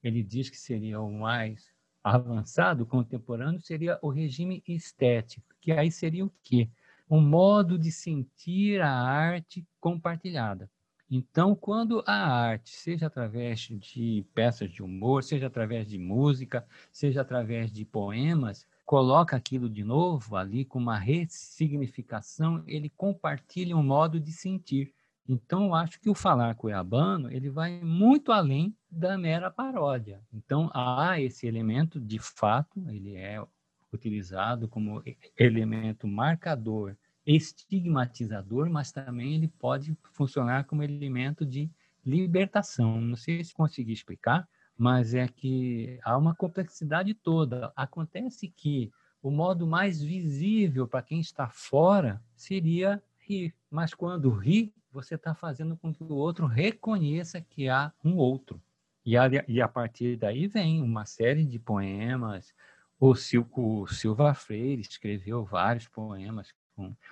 ele 0.02 0.24
diz 0.24 0.50
que 0.50 0.58
seria 0.58 1.02
o 1.02 1.12
mais 1.12 1.76
avançado, 2.16 2.86
contemporâneo, 2.86 3.62
seria 3.62 4.00
o 4.02 4.10
regime 4.10 4.64
estético, 4.68 5.56
que 5.62 5.72
aí 5.72 5.92
seria 5.92 6.26
o 6.26 6.32
quê? 6.44 6.70
Um 7.10 7.22
modo 7.22 7.78
de 7.78 7.92
sentir 7.92 8.82
a 8.82 8.92
arte 8.92 9.66
compartilhada. 9.80 10.70
Então, 11.10 11.56
quando 11.56 12.04
a 12.06 12.14
arte, 12.14 12.76
seja 12.76 13.08
através 13.08 13.60
de 13.62 14.26
peças 14.34 14.70
de 14.70 14.84
humor, 14.84 15.24
seja 15.24 15.48
através 15.48 15.88
de 15.88 15.98
música, 15.98 16.68
seja 16.92 17.22
através 17.22 17.72
de 17.72 17.86
poemas, 17.86 18.68
coloca 18.86 19.36
aquilo 19.38 19.70
de 19.70 19.86
novo 19.86 20.36
ali 20.36 20.66
com 20.66 20.80
uma 20.80 20.98
ressignificação, 20.98 22.62
ele 22.68 22.90
compartilha 22.90 23.76
um 23.76 23.84
modo 23.84 24.20
de 24.20 24.34
sentir. 24.34 24.94
Então, 25.28 25.68
eu 25.68 25.76
acho 25.76 26.00
que 26.00 26.10
o 26.10 26.16
falar 26.16 26.56
cuiabano 26.56 27.32
ele 27.32 27.50
vai 27.50 27.82
muito 27.82 28.32
além 28.34 28.76
da 28.90 29.18
mera 29.18 29.52
paródia. 29.52 30.22
Então, 30.34 30.70
há 30.74 31.20
esse 31.20 31.46
elemento, 31.48 32.00
de 32.00 32.20
fato, 32.20 32.84
ele 32.90 33.16
é 33.16 33.44
utilizado 33.92 34.68
como 34.68 35.04
elemento 35.38 36.08
marcador 36.08 36.96
estigmatizador, 37.28 38.70
mas 38.70 38.92
também 38.92 39.36
ele 39.36 39.50
pode 39.50 39.96
funcionar 40.14 40.64
como 40.64 40.82
elemento 40.82 41.46
de 41.46 41.70
libertação. 42.06 43.02
Não 43.02 43.18
sei 43.18 43.44
se 43.44 43.54
consegui 43.54 43.92
explicar, 43.92 44.48
mas 44.78 45.14
é 45.14 45.28
que 45.28 46.00
há 46.04 46.18
uma 46.18 46.34
complexidade 46.34 47.14
toda. 47.14 47.72
Acontece 47.76 48.48
que 48.48 48.90
o 49.22 49.30
modo 49.30 49.68
mais 49.68 50.02
visível 50.02 50.88
para 50.88 51.02
quem 51.02 51.20
está 51.20 51.50
fora 51.50 52.24
seria 52.34 53.04
rir, 53.20 53.54
mas 53.70 53.94
quando 53.94 54.32
ri, 54.32 54.74
você 54.90 55.16
está 55.16 55.36
fazendo 55.36 55.76
com 55.76 55.94
que 55.94 56.04
o 56.04 56.16
outro 56.16 56.46
reconheça 56.46 57.42
que 57.42 57.68
há 57.68 57.92
um 58.06 58.16
outro. 58.16 58.62
E 59.08 59.16
a, 59.16 59.30
e 59.48 59.62
a 59.62 59.70
partir 59.70 60.18
daí 60.18 60.48
vem 60.48 60.82
uma 60.82 61.06
série 61.06 61.46
de 61.46 61.58
poemas. 61.58 62.54
O, 63.00 63.16
Sil, 63.16 63.48
o 63.54 63.88
Silva 63.88 64.34
Freire 64.34 64.82
escreveu 64.82 65.46
vários 65.46 65.88
poemas 65.88 66.54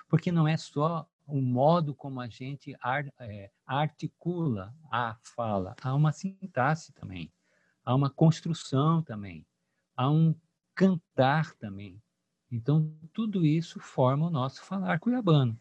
porque 0.06 0.30
não 0.30 0.46
é 0.46 0.58
só 0.58 1.08
o 1.26 1.40
modo 1.40 1.94
como 1.94 2.20
a 2.20 2.28
gente 2.28 2.76
é, 3.18 3.50
articula 3.66 4.74
a 4.92 5.16
fala, 5.22 5.74
há 5.80 5.94
uma 5.94 6.12
sintaxe 6.12 6.92
também, 6.92 7.32
há 7.82 7.94
uma 7.94 8.10
construção 8.10 9.02
também, 9.02 9.46
há 9.96 10.10
um 10.10 10.34
cantar 10.74 11.54
também. 11.54 12.00
Então, 12.52 12.94
tudo 13.10 13.42
isso 13.42 13.80
forma 13.80 14.26
o 14.26 14.30
nosso 14.30 14.62
falar 14.64 15.00
cuiabano. 15.00 15.58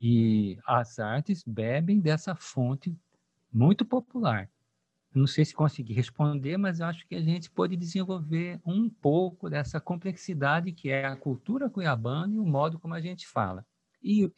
E 0.00 0.58
as 0.66 0.98
artes 0.98 1.44
bebem 1.46 2.00
dessa 2.00 2.34
fonte 2.34 2.98
muito 3.52 3.84
popular. 3.84 4.50
Não 5.16 5.26
sei 5.26 5.46
se 5.46 5.54
consegui 5.54 5.94
responder, 5.94 6.58
mas 6.58 6.82
acho 6.82 7.06
que 7.06 7.14
a 7.14 7.22
gente 7.22 7.50
pode 7.50 7.74
desenvolver 7.74 8.60
um 8.66 8.86
pouco 8.90 9.48
dessa 9.48 9.80
complexidade 9.80 10.72
que 10.72 10.90
é 10.90 11.06
a 11.06 11.16
cultura 11.16 11.70
cuiabana 11.70 12.34
e 12.34 12.38
o 12.38 12.44
modo 12.44 12.78
como 12.78 12.92
a 12.92 13.00
gente 13.00 13.26
fala. 13.26 13.64
E, 14.02 14.30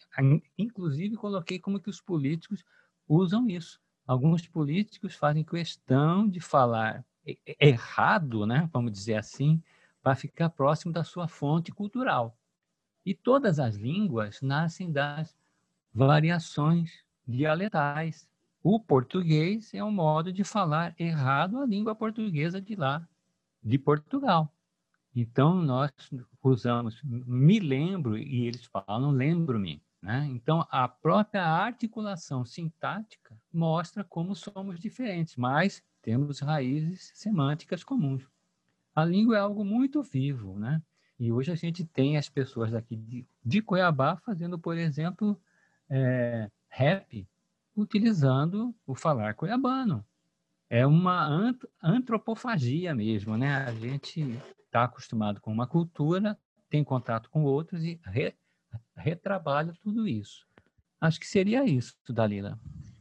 inclusive, 0.56 1.16
coloquei 1.16 1.58
como 1.58 1.80
que 1.80 1.90
os 1.90 2.00
políticos 2.00 2.64
usam 3.08 3.48
isso. 3.48 3.80
Alguns 4.06 4.46
políticos 4.46 5.16
fazem 5.16 5.42
questão 5.42 6.28
de 6.28 6.38
falar 6.38 7.04
errado, 7.58 8.46
né, 8.46 8.70
vamos 8.72 8.92
dizer 8.92 9.16
assim, 9.16 9.60
para 10.00 10.14
ficar 10.14 10.48
próximo 10.48 10.92
da 10.92 11.02
sua 11.02 11.26
fonte 11.26 11.72
cultural. 11.72 12.38
E 13.04 13.16
todas 13.16 13.58
as 13.58 13.74
línguas 13.74 14.40
nascem 14.40 14.92
das 14.92 15.36
variações 15.92 17.04
dialetais 17.26 18.28
o 18.62 18.80
português 18.80 19.72
é 19.72 19.82
um 19.82 19.90
modo 19.90 20.32
de 20.32 20.44
falar 20.44 20.94
errado 20.98 21.58
a 21.58 21.66
língua 21.66 21.94
portuguesa 21.94 22.60
de 22.60 22.74
lá, 22.74 23.06
de 23.62 23.78
Portugal. 23.78 24.52
Então, 25.14 25.54
nós 25.62 25.92
usamos 26.42 27.00
me 27.04 27.58
lembro 27.58 28.16
e 28.16 28.46
eles 28.46 28.64
falam 28.64 29.10
lembro-me. 29.10 29.82
Né? 30.00 30.26
Então, 30.30 30.66
a 30.70 30.86
própria 30.86 31.44
articulação 31.44 32.44
sintática 32.44 33.36
mostra 33.52 34.04
como 34.04 34.34
somos 34.34 34.78
diferentes, 34.78 35.36
mas 35.36 35.82
temos 36.02 36.40
raízes 36.40 37.10
semânticas 37.14 37.82
comuns. 37.82 38.28
A 38.94 39.04
língua 39.04 39.36
é 39.36 39.40
algo 39.40 39.64
muito 39.64 40.02
vivo, 40.02 40.58
né? 40.58 40.82
E 41.18 41.32
hoje 41.32 41.50
a 41.50 41.56
gente 41.56 41.84
tem 41.84 42.16
as 42.16 42.28
pessoas 42.28 42.70
daqui 42.70 42.96
de, 42.96 43.26
de 43.44 43.60
Cuiabá 43.60 44.16
fazendo, 44.16 44.56
por 44.56 44.76
exemplo, 44.76 45.40
é, 45.90 46.48
rap 46.68 47.26
utilizando 47.80 48.74
o 48.86 48.94
falar 48.94 49.34
cuiabano. 49.34 50.04
É 50.68 50.86
uma 50.86 51.54
antropofagia 51.82 52.94
mesmo, 52.94 53.36
né? 53.36 53.64
A 53.64 53.72
gente 53.72 54.38
está 54.66 54.84
acostumado 54.84 55.40
com 55.40 55.50
uma 55.50 55.66
cultura, 55.66 56.36
tem 56.68 56.84
contato 56.84 57.30
com 57.30 57.44
outros 57.44 57.82
e 57.84 57.98
re, 58.04 58.34
retrabalha 58.96 59.72
tudo 59.80 60.06
isso. 60.06 60.46
Acho 61.00 61.18
que 61.20 61.26
seria 61.26 61.64
isso, 61.64 61.94
Dalila. 62.10 62.58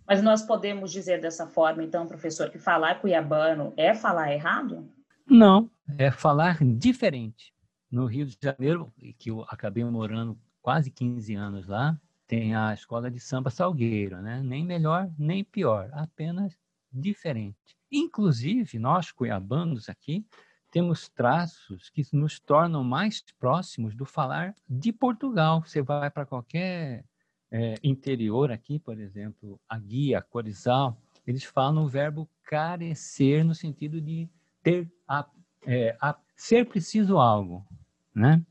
Mas 0.08 0.22
nós 0.22 0.42
podemos 0.44 0.92
dizer 0.92 1.20
dessa 1.20 1.48
forma, 1.48 1.84
então, 1.84 2.08
professor, 2.08 2.50
que 2.50 2.60
falar 2.60 3.02
cuiabano 3.02 3.74
é 3.76 3.94
falar 3.94 4.32
errado? 4.32 4.90
Não, 5.26 5.70
é 5.98 6.10
falar 6.10 6.64
diferente. 6.64 7.54
No 7.92 8.06
Rio 8.06 8.26
de 8.26 8.38
Janeiro, 8.42 8.94
que 9.18 9.32
eu 9.32 9.44
acabei 9.50 9.84
morando 9.84 10.40
quase 10.62 10.92
15 10.92 11.36
anos 11.36 11.68
lá, 11.68 12.00
tem 12.28 12.56
a 12.56 12.74
escola 12.74 13.10
de 13.10 13.20
samba 13.20 13.50
Salgueiro, 13.50 14.22
né? 14.22 14.42
Nem 14.44 14.66
melhor, 14.66 15.10
nem 15.18 15.44
pior, 15.44 15.90
apenas 15.94 16.58
diferente. 16.92 17.78
Inclusive, 17.92 18.78
nós 18.78 19.12
cuiabanos 19.12 19.88
aqui 19.90 20.26
temos 20.70 21.08
traços 21.08 21.90
que 21.90 22.04
nos 22.12 22.40
tornam 22.40 22.84
mais 22.84 23.24
próximos 23.40 23.96
do 23.96 24.06
falar 24.06 24.54
de 24.70 24.92
Portugal. 24.92 25.64
Você 25.66 25.82
vai 25.82 26.10
para 26.10 26.26
qualquer 26.26 27.06
é, 27.50 27.76
interior 27.82 28.52
aqui, 28.52 28.78
por 28.78 29.00
exemplo, 29.00 29.60
a 29.68 29.80
guia, 29.80 30.22
Corizal, 30.22 31.02
eles 31.26 31.44
falam 31.44 31.86
o 31.86 31.88
verbo 31.88 32.30
carecer 32.44 33.44
no 33.44 33.56
sentido 33.56 34.02
de 34.02 34.30
ter 34.62 34.92
a, 35.08 35.26
é, 35.66 35.96
a 36.02 36.18
ser 36.36 36.66
preciso 36.68 37.18
algo, 37.18 37.66
né? 38.14 38.44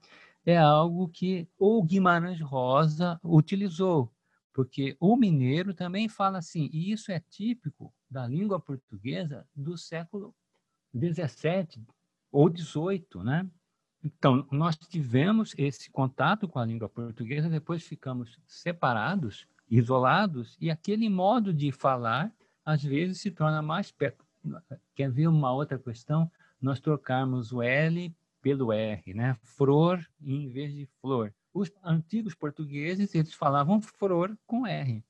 É 0.46 0.56
algo 0.56 1.08
que 1.08 1.48
o 1.58 1.82
Guimarães 1.82 2.40
Rosa 2.40 3.20
utilizou, 3.22 4.12
porque 4.54 4.96
o 5.00 5.16
mineiro 5.16 5.74
também 5.74 6.08
fala 6.08 6.38
assim, 6.38 6.70
e 6.72 6.92
isso 6.92 7.10
é 7.10 7.18
típico 7.18 7.92
da 8.08 8.26
língua 8.28 8.60
portuguesa 8.60 9.44
do 9.54 9.76
século 9.76 10.32
17 10.94 11.84
ou 12.30 12.48
18, 12.48 13.24
né? 13.24 13.50
Então, 14.04 14.46
nós 14.52 14.76
tivemos 14.76 15.52
esse 15.58 15.90
contato 15.90 16.46
com 16.46 16.60
a 16.60 16.64
língua 16.64 16.88
portuguesa, 16.88 17.50
depois 17.50 17.82
ficamos 17.82 18.38
separados, 18.46 19.48
isolados, 19.68 20.56
e 20.60 20.70
aquele 20.70 21.08
modo 21.08 21.52
de 21.52 21.72
falar, 21.72 22.32
às 22.64 22.84
vezes, 22.84 23.20
se 23.20 23.32
torna 23.32 23.60
mais 23.60 23.90
perto. 23.90 24.24
Quer 24.94 25.10
ver 25.10 25.26
uma 25.26 25.52
outra 25.52 25.76
questão? 25.76 26.30
Nós 26.60 26.78
trocarmos 26.78 27.52
o 27.52 27.60
L 27.60 28.14
pelo 28.46 28.72
R, 28.72 29.12
né? 29.12 29.36
Flor 29.42 30.08
em 30.22 30.48
vez 30.48 30.72
de 30.72 30.86
flor. 31.00 31.34
Os 31.52 31.68
antigos 31.82 32.32
portugueses, 32.32 33.12
eles 33.12 33.34
falavam 33.34 33.82
flor 33.82 34.38
com 34.46 34.64
R. 34.64 35.02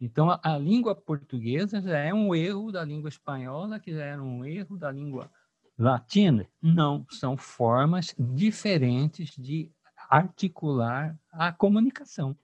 Então, 0.00 0.28
a, 0.28 0.40
a, 0.42 0.58
língua 0.58 0.92
portuguesa 0.92 1.80
já 1.80 1.96
é 1.96 2.12
um 2.12 2.34
erro 2.34 2.72
da 2.72 2.84
língua 2.84 3.08
espanhola, 3.08 3.78
que 3.78 3.92
já 3.92 4.04
era 4.04 4.20
um 4.20 4.44
erro 4.44 4.76
da 4.76 4.90
língua 4.90 5.30
latina. 5.78 6.44
Não, 6.60 7.06
são 7.08 7.36
formas 7.36 8.16
diferentes 8.18 9.30
de 9.36 9.70
articular 10.10 11.16
a 11.30 11.52
comunicação 11.52 12.36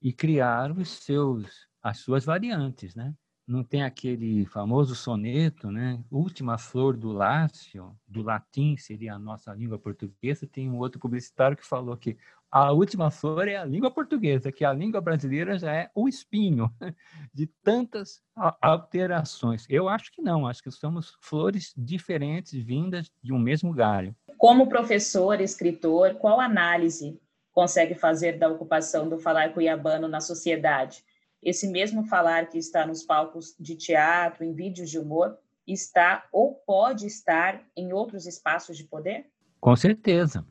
e 0.00 0.10
criar 0.10 0.72
os 0.72 0.88
seus, 0.88 1.68
as 1.82 1.98
suas 1.98 2.24
variantes, 2.24 2.94
né? 2.94 3.14
Não 3.52 3.62
tem 3.62 3.82
aquele 3.82 4.46
famoso 4.46 4.94
soneto, 4.94 5.70
né? 5.70 6.02
Última 6.10 6.56
flor 6.56 6.96
do 6.96 7.12
Lácio, 7.12 7.94
do 8.08 8.22
latim 8.22 8.78
seria 8.78 9.14
a 9.14 9.18
nossa 9.18 9.52
língua 9.52 9.78
portuguesa. 9.78 10.48
Tem 10.50 10.70
um 10.70 10.78
outro 10.78 10.98
publicitário 10.98 11.56
que 11.56 11.66
falou 11.66 11.94
que 11.94 12.16
a 12.50 12.72
última 12.72 13.10
flor 13.10 13.46
é 13.48 13.56
a 13.56 13.64
língua 13.64 13.90
portuguesa, 13.90 14.50
que 14.50 14.64
a 14.64 14.72
língua 14.72 15.02
brasileira 15.02 15.58
já 15.58 15.74
é 15.74 15.90
o 15.94 16.08
espinho 16.08 16.70
de 17.32 17.46
tantas 17.62 18.22
alterações. 18.60 19.66
Eu 19.68 19.86
acho 19.86 20.10
que 20.12 20.22
não, 20.22 20.46
acho 20.46 20.62
que 20.62 20.70
somos 20.70 21.14
flores 21.20 21.74
diferentes 21.76 22.52
vindas 22.52 23.12
de 23.22 23.34
um 23.34 23.38
mesmo 23.38 23.72
galho. 23.72 24.16
Como 24.38 24.68
professor, 24.68 25.40
escritor, 25.42 26.14
qual 26.14 26.40
análise 26.40 27.20
consegue 27.52 27.94
fazer 27.94 28.38
da 28.38 28.48
ocupação 28.48 29.10
do 29.10 29.18
falar 29.18 29.52
cuiabano 29.52 30.08
na 30.08 30.22
sociedade? 30.22 31.04
Esse 31.42 31.66
mesmo 31.68 32.04
falar 32.04 32.48
que 32.48 32.58
está 32.58 32.86
nos 32.86 33.02
palcos 33.02 33.54
de 33.58 33.74
teatro, 33.74 34.44
em 34.44 34.54
vídeos 34.54 34.88
de 34.88 34.98
humor, 34.98 35.36
está 35.66 36.26
ou 36.32 36.54
pode 36.54 37.06
estar 37.06 37.62
em 37.76 37.92
outros 37.92 38.26
espaços 38.26 38.76
de 38.76 38.84
poder? 38.84 39.26
Com 39.60 39.74
certeza. 39.74 40.46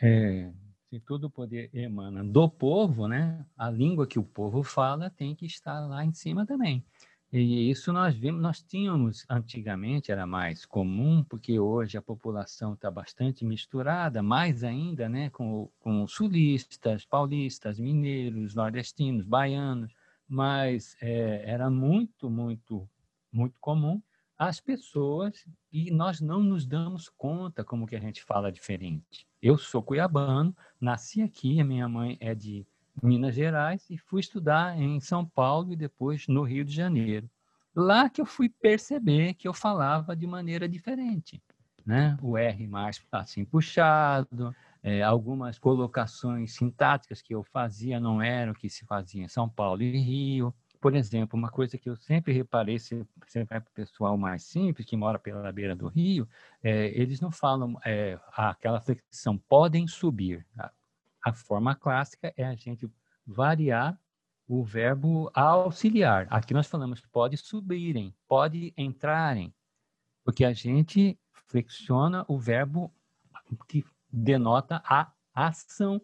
É, 0.00 0.50
se 0.90 1.00
todo 1.00 1.24
o 1.24 1.30
poder 1.30 1.70
emana 1.72 2.22
do 2.22 2.48
povo, 2.48 3.08
né, 3.08 3.44
a 3.56 3.70
língua 3.70 4.06
que 4.06 4.18
o 4.18 4.22
povo 4.22 4.62
fala 4.62 5.08
tem 5.10 5.34
que 5.34 5.46
estar 5.46 5.80
lá 5.80 6.04
em 6.04 6.12
cima 6.12 6.44
também. 6.44 6.84
E 7.32 7.70
isso 7.70 7.94
nós 7.94 8.14
vimos, 8.14 8.42
nós 8.42 8.62
tínhamos 8.62 9.24
antigamente 9.26 10.12
era 10.12 10.26
mais 10.26 10.66
comum, 10.66 11.24
porque 11.24 11.58
hoje 11.58 11.96
a 11.96 12.02
população 12.02 12.74
está 12.74 12.90
bastante 12.90 13.42
misturada, 13.42 14.22
mais 14.22 14.62
ainda, 14.62 15.08
né, 15.08 15.30
com, 15.30 15.70
com 15.80 16.06
sulistas, 16.06 17.06
paulistas, 17.06 17.78
mineiros, 17.78 18.54
nordestinos, 18.54 19.24
baianos 19.24 19.94
mas 20.32 20.96
é, 21.02 21.42
era 21.44 21.68
muito, 21.68 22.30
muito, 22.30 22.88
muito 23.30 23.54
comum 23.60 24.00
as 24.38 24.58
pessoas 24.60 25.46
e 25.70 25.90
nós 25.90 26.22
não 26.22 26.42
nos 26.42 26.64
damos 26.64 27.10
conta 27.10 27.62
como 27.62 27.86
que 27.86 27.94
a 27.94 28.00
gente 28.00 28.24
fala 28.24 28.50
diferente. 28.50 29.26
Eu 29.42 29.58
sou 29.58 29.82
cuiabano, 29.82 30.56
nasci 30.80 31.20
aqui, 31.20 31.60
a 31.60 31.64
minha 31.64 31.86
mãe 31.86 32.16
é 32.18 32.34
de 32.34 32.66
Minas 33.02 33.34
Gerais 33.34 33.88
e 33.90 33.98
fui 33.98 34.20
estudar 34.20 34.76
em 34.80 34.98
São 35.00 35.24
Paulo 35.24 35.70
e 35.70 35.76
depois 35.76 36.26
no 36.26 36.42
Rio 36.42 36.64
de 36.64 36.74
Janeiro. 36.74 37.30
Lá 37.76 38.08
que 38.08 38.20
eu 38.22 38.26
fui 38.26 38.48
perceber 38.48 39.34
que 39.34 39.46
eu 39.46 39.52
falava 39.52 40.16
de 40.16 40.26
maneira 40.26 40.66
diferente, 40.66 41.42
né? 41.84 42.16
O 42.22 42.38
R 42.38 42.66
mais 42.66 43.04
assim 43.12 43.44
puxado, 43.44 44.56
é, 44.82 45.02
algumas 45.02 45.58
colocações 45.58 46.54
sintáticas 46.54 47.22
que 47.22 47.34
eu 47.34 47.44
fazia 47.44 48.00
não 48.00 48.20
eram 48.20 48.52
que 48.52 48.68
se 48.68 48.84
fazia 48.84 49.22
em 49.22 49.28
São 49.28 49.48
Paulo 49.48 49.82
e 49.82 49.96
Rio. 49.96 50.52
Por 50.80 50.96
exemplo, 50.96 51.38
uma 51.38 51.48
coisa 51.48 51.78
que 51.78 51.88
eu 51.88 51.94
sempre 51.94 52.32
reparei, 52.32 52.78
se 52.78 53.06
você 53.24 53.44
vai 53.44 53.60
para 53.60 53.70
o 53.70 53.74
pessoal 53.74 54.18
mais 54.18 54.42
simples, 54.42 54.84
que 54.84 54.96
mora 54.96 55.18
pela 55.18 55.52
beira 55.52 55.76
do 55.76 55.86
rio, 55.86 56.28
é, 56.60 56.86
eles 56.88 57.20
não 57.20 57.30
falam 57.30 57.78
é, 57.84 58.18
aquela 58.36 58.80
flexão, 58.80 59.38
podem 59.38 59.86
subir. 59.86 60.44
A, 60.58 60.72
a 61.24 61.32
forma 61.32 61.76
clássica 61.76 62.34
é 62.36 62.44
a 62.44 62.56
gente 62.56 62.90
variar 63.24 63.96
o 64.48 64.64
verbo 64.64 65.30
auxiliar. 65.32 66.26
Aqui 66.28 66.52
nós 66.52 66.66
falamos 66.66 67.00
pode 67.12 67.36
subirem, 67.36 68.12
pode 68.26 68.74
entrarem, 68.76 69.54
porque 70.24 70.44
a 70.44 70.52
gente 70.52 71.16
flexiona 71.46 72.24
o 72.26 72.38
verbo 72.38 72.92
que 73.68 73.84
denota 74.12 74.82
a 74.84 75.12
ação. 75.34 76.00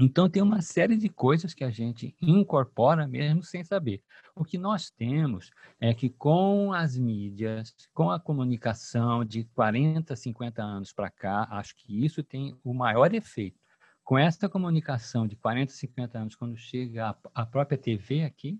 Então, 0.00 0.30
tem 0.30 0.40
uma 0.40 0.62
série 0.62 0.96
de 0.96 1.08
coisas 1.08 1.52
que 1.52 1.64
a 1.64 1.70
gente 1.70 2.14
incorpora 2.22 3.08
mesmo 3.08 3.42
sem 3.42 3.64
saber. 3.64 4.00
O 4.36 4.44
que 4.44 4.56
nós 4.56 4.90
temos 4.90 5.50
é 5.80 5.92
que, 5.92 6.08
com 6.08 6.72
as 6.72 6.96
mídias, 6.96 7.74
com 7.92 8.08
a 8.08 8.20
comunicação 8.20 9.24
de 9.24 9.42
40, 9.56 10.14
50 10.14 10.62
anos 10.62 10.92
para 10.92 11.10
cá, 11.10 11.48
acho 11.50 11.74
que 11.74 12.04
isso 12.04 12.22
tem 12.22 12.56
o 12.62 12.72
maior 12.72 13.12
efeito. 13.12 13.58
Com 14.04 14.16
essa 14.16 14.48
comunicação 14.48 15.26
de 15.26 15.34
40, 15.34 15.72
50 15.72 16.18
anos, 16.18 16.36
quando 16.36 16.56
chega 16.56 17.10
a, 17.10 17.16
a 17.34 17.44
própria 17.44 17.76
TV 17.76 18.22
aqui, 18.22 18.58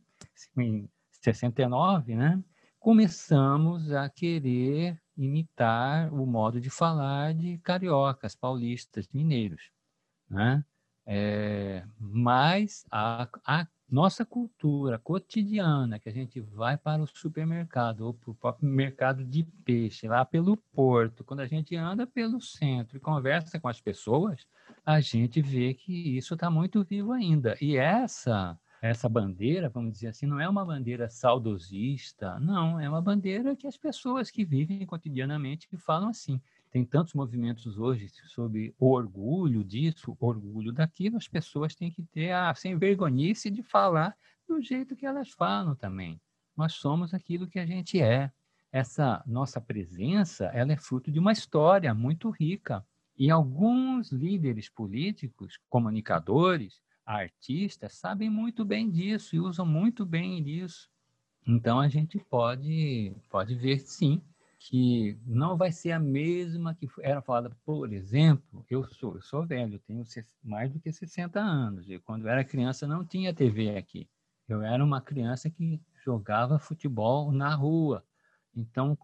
em 0.57 0.91
69, 1.23 2.17
né, 2.17 2.43
começamos 2.79 3.93
a 3.93 4.09
querer 4.09 5.01
imitar 5.17 6.13
o 6.13 6.25
modo 6.25 6.61
de 6.61 6.71
falar 6.71 7.35
de 7.35 7.59
cariocas, 7.59 8.35
paulistas, 8.35 9.09
mineiros. 9.13 9.71
Né? 10.31 10.65
É, 11.07 11.85
mas 11.99 12.85
a, 12.91 13.29
a, 13.45 13.67
nossa 13.91 14.25
cultura 14.25 14.99
cotidiana, 14.99 15.99
que 15.99 16.11
a 16.11 16.13
gente 16.13 16.39
vai 16.41 16.77
para 16.77 17.03
o 17.03 17.07
supermercado 17.07 18.03
ou 18.03 18.13
para 18.13 18.31
o 18.31 18.35
próprio 18.35 18.69
mercado 18.69 19.25
de 19.25 19.43
peixe, 19.65 20.07
lá 20.07 20.25
pelo 20.27 20.59
porto, 20.59 21.25
quando 21.25 21.41
a 21.41 21.47
gente 21.47 21.75
anda 21.75 22.07
pelo 22.07 22.41
centro 22.41 22.99
e 22.99 23.01
conversa 23.01 23.59
com 23.59 23.67
as 23.67 23.81
pessoas, 23.81 24.47
a 24.85 25.01
gente 25.01 25.41
vê 25.41 25.73
que 25.73 26.17
isso 26.17 26.35
está 26.35 26.51
muito 26.51 26.85
vivo 26.85 27.13
ainda. 27.13 27.57
E 27.61 27.77
essa 27.77 28.59
essa 28.81 29.09
bandeira, 29.09 29.69
vamos 29.69 29.93
dizer 29.93 30.09
assim, 30.09 30.27
não 30.27 30.41
é 30.41 30.49
uma 30.49 30.65
bandeira 30.65 31.09
saudosista, 31.09 32.39
não, 32.39 32.79
é 32.79 32.89
uma 32.89 33.03
bandeira 33.03 33.57
que 33.57 33.67
as 33.67 33.77
pessoas 33.77 34.31
que 34.31 34.45
vivem 34.45 34.87
cotidianamente 34.87 35.69
falam 35.77 36.11
assim. 36.11 36.41
Tem 36.71 36.85
tantos 36.85 37.15
movimentos 37.15 37.79
hoje 37.79 38.11
sobre 38.27 38.75
orgulho 38.79 39.65
disso, 39.65 40.17
orgulho 40.21 40.73
daquilo, 40.73 41.17
as 41.17 41.27
pessoas 41.27 41.75
têm 41.75 41.91
que 41.91 42.03
ter 42.03 42.31
a 42.31 42.55
sem 42.55 42.77
vergonhice 42.77 43.51
de 43.51 43.63
falar 43.63 44.15
do 44.47 44.61
jeito 44.61 44.95
que 44.95 45.07
elas 45.07 45.31
falam 45.31 45.75
também. 45.75 46.21
Nós 46.57 46.75
somos 46.75 47.15
aquilo 47.15 47.47
que 47.47 47.59
a 47.59 47.67
gente 47.67 48.01
é. 48.01 48.31
Essa 48.71 49.23
nossa 49.27 49.61
presença, 49.61 50.47
ela 50.47 50.73
é 50.73 50.77
fruto 50.77 51.11
de 51.11 51.19
uma 51.19 51.33
história 51.33 51.95
muito 51.95 52.29
rica. 52.31 52.85
E 53.17 53.31
alguns 53.31 54.13
líderes 54.13 54.69
políticos, 54.69 55.59
comunicadores, 55.69 56.81
artistas 57.09 57.95
sabem 57.95 58.29
muito 58.29 58.67
bem 58.67 58.91
disso 58.91 59.35
e 59.35 59.41
usam 59.41 59.65
muito 59.65 60.05
bem 60.05 60.47
isso. 60.47 60.91
Então 61.47 61.81
a 61.81 61.89
gente 61.89 62.19
pode 62.19 63.17
pode 63.31 63.55
ver 63.55 63.79
sim 63.79 64.23
que 64.59 65.17
não 65.25 65.57
vai 65.57 65.73
ser 65.73 65.93
a 65.93 65.99
mesma 65.99 66.75
que 66.75 66.87
era 67.01 67.23
falada, 67.23 67.57
por 67.65 67.93
exemplo, 67.93 68.67
eu 68.69 68.85
sou, 68.85 69.15
eu 69.15 69.23
sou 69.23 69.47
velho, 69.47 69.79
tenho 69.79 70.05
mais 70.43 70.71
do 70.71 70.81
que 70.81 70.93
60 70.93 71.41
anos, 71.41 71.89
e 71.89 71.99
quando 72.01 72.27
eu 72.27 72.29
era 72.29 72.45
criança 72.45 72.87
não 72.87 73.05
tinha 73.05 73.33
TV 73.33 73.77
aqui. 73.77 74.09
Eu 74.49 74.63
era 74.63 74.85
uma 74.85 75.01
criança 75.01 75.49
que 75.49 75.81
jogava 76.05 76.59
futebol 76.59 77.31
na 77.33 77.55
rua. 77.55 78.05
Então 78.55 78.99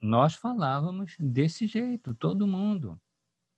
nós 0.00 0.34
falávamos 0.34 1.16
desse 1.18 1.66
jeito, 1.66 2.14
todo 2.14 2.46
mundo. 2.46 3.00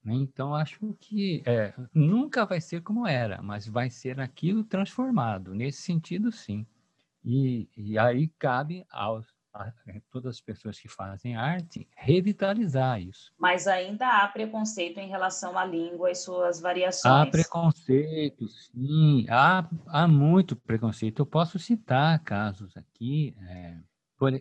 Né? 0.06 0.14
Então, 0.14 0.54
acho 0.54 0.96
que 1.00 1.42
é, 1.44 1.74
nunca 1.92 2.46
vai 2.46 2.60
ser 2.60 2.80
como 2.80 3.06
era, 3.06 3.42
mas 3.42 3.66
vai 3.66 3.90
ser 3.90 4.20
aquilo 4.20 4.62
transformado. 4.62 5.52
Nesse 5.52 5.82
sentido, 5.82 6.30
sim. 6.30 6.64
E, 7.24 7.68
e 7.76 7.98
aí 7.98 8.28
cabe 8.38 8.86
aos, 8.88 9.26
a, 9.52 9.72
todas 10.08 10.36
as 10.36 10.40
pessoas 10.40 10.78
que 10.78 10.86
fazem 10.88 11.34
arte 11.34 11.88
revitalizar 11.96 13.02
isso. 13.02 13.32
Mas 13.36 13.66
ainda 13.66 14.22
há 14.22 14.28
preconceito 14.28 14.98
em 14.98 15.08
relação 15.08 15.58
à 15.58 15.64
língua 15.64 16.08
e 16.08 16.14
suas 16.14 16.60
variações. 16.60 17.12
Há 17.12 17.26
preconceito, 17.26 18.46
sim. 18.46 19.26
Há, 19.28 19.68
há 19.88 20.06
muito 20.06 20.54
preconceito. 20.54 21.18
Eu 21.18 21.26
posso 21.26 21.58
citar 21.58 22.16
casos 22.20 22.76
aqui. 22.76 23.36
É, 23.48 23.76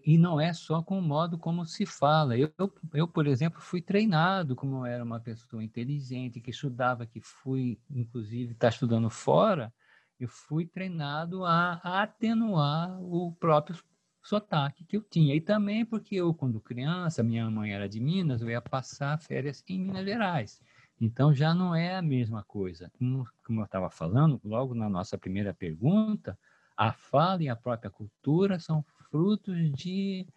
e 0.06 0.18
não 0.18 0.40
é 0.40 0.54
só 0.54 0.82
com 0.82 1.00
o 1.00 1.02
modo 1.02 1.38
como 1.38 1.66
se 1.66 1.86
fala. 1.86 2.38
Eu, 2.38 2.52
eu, 2.94 3.08
por 3.08 3.28
exemplo, 3.28 3.60
fui 3.60 3.82
treinado 3.82 4.56
como 4.56 4.86
era 4.86 5.04
uma 5.04 5.20
pessoa 5.20 5.64
inteligente, 5.64 6.40
que 6.40 6.52
estudava, 6.52 7.06
que 7.06 7.20
fui, 7.20 7.78
inclusive, 7.90 8.54
está 8.54 8.70
estudando 8.70 9.10
fora, 9.10 9.74
eu 10.18 10.30
fui 10.30 10.66
treinado 10.66 11.44
a, 11.44 11.74
atenuar 12.02 13.02
o 13.02 13.34
próprio 13.34 13.78
sotaque 14.24 14.86
que 14.86 14.96
eu 14.96 15.02
tinha. 15.02 15.36
E 15.36 15.42
também 15.42 15.86
porque 15.86 16.16
eu, 16.16 16.34
quando 16.34 16.62
criança, 16.62 17.22
minha 17.22 17.50
mãe 17.52 17.74
era 17.74 17.90
de 17.90 18.00
Minas, 18.00 18.42
eu 18.42 18.50
ia 18.50 18.62
passar 18.62 19.20
férias 19.20 19.62
em 19.68 19.80
Minas 19.80 20.06
Gerais. 20.06 20.62
Então 21.00 21.34
já 21.34 21.54
não 21.54 21.76
é 21.76 21.98
a 21.98 22.02
mesma 22.02 22.44
coisa. 22.44 22.90
Como 22.98 23.60
eu 23.60 23.66
estava 23.66 23.90
falando, 23.90 24.40
logo 24.42 24.74
na 24.74 24.90
nossa 24.90 25.18
primeira 25.18 25.54
pergunta, 25.54 26.40
a 26.78 26.94
fala 26.94 27.44
e 27.44 27.50
a 27.50 27.56
própria 27.56 27.90
cultura 27.90 28.60
são 28.60 28.84
frutos 29.10 29.72
de 29.74 30.28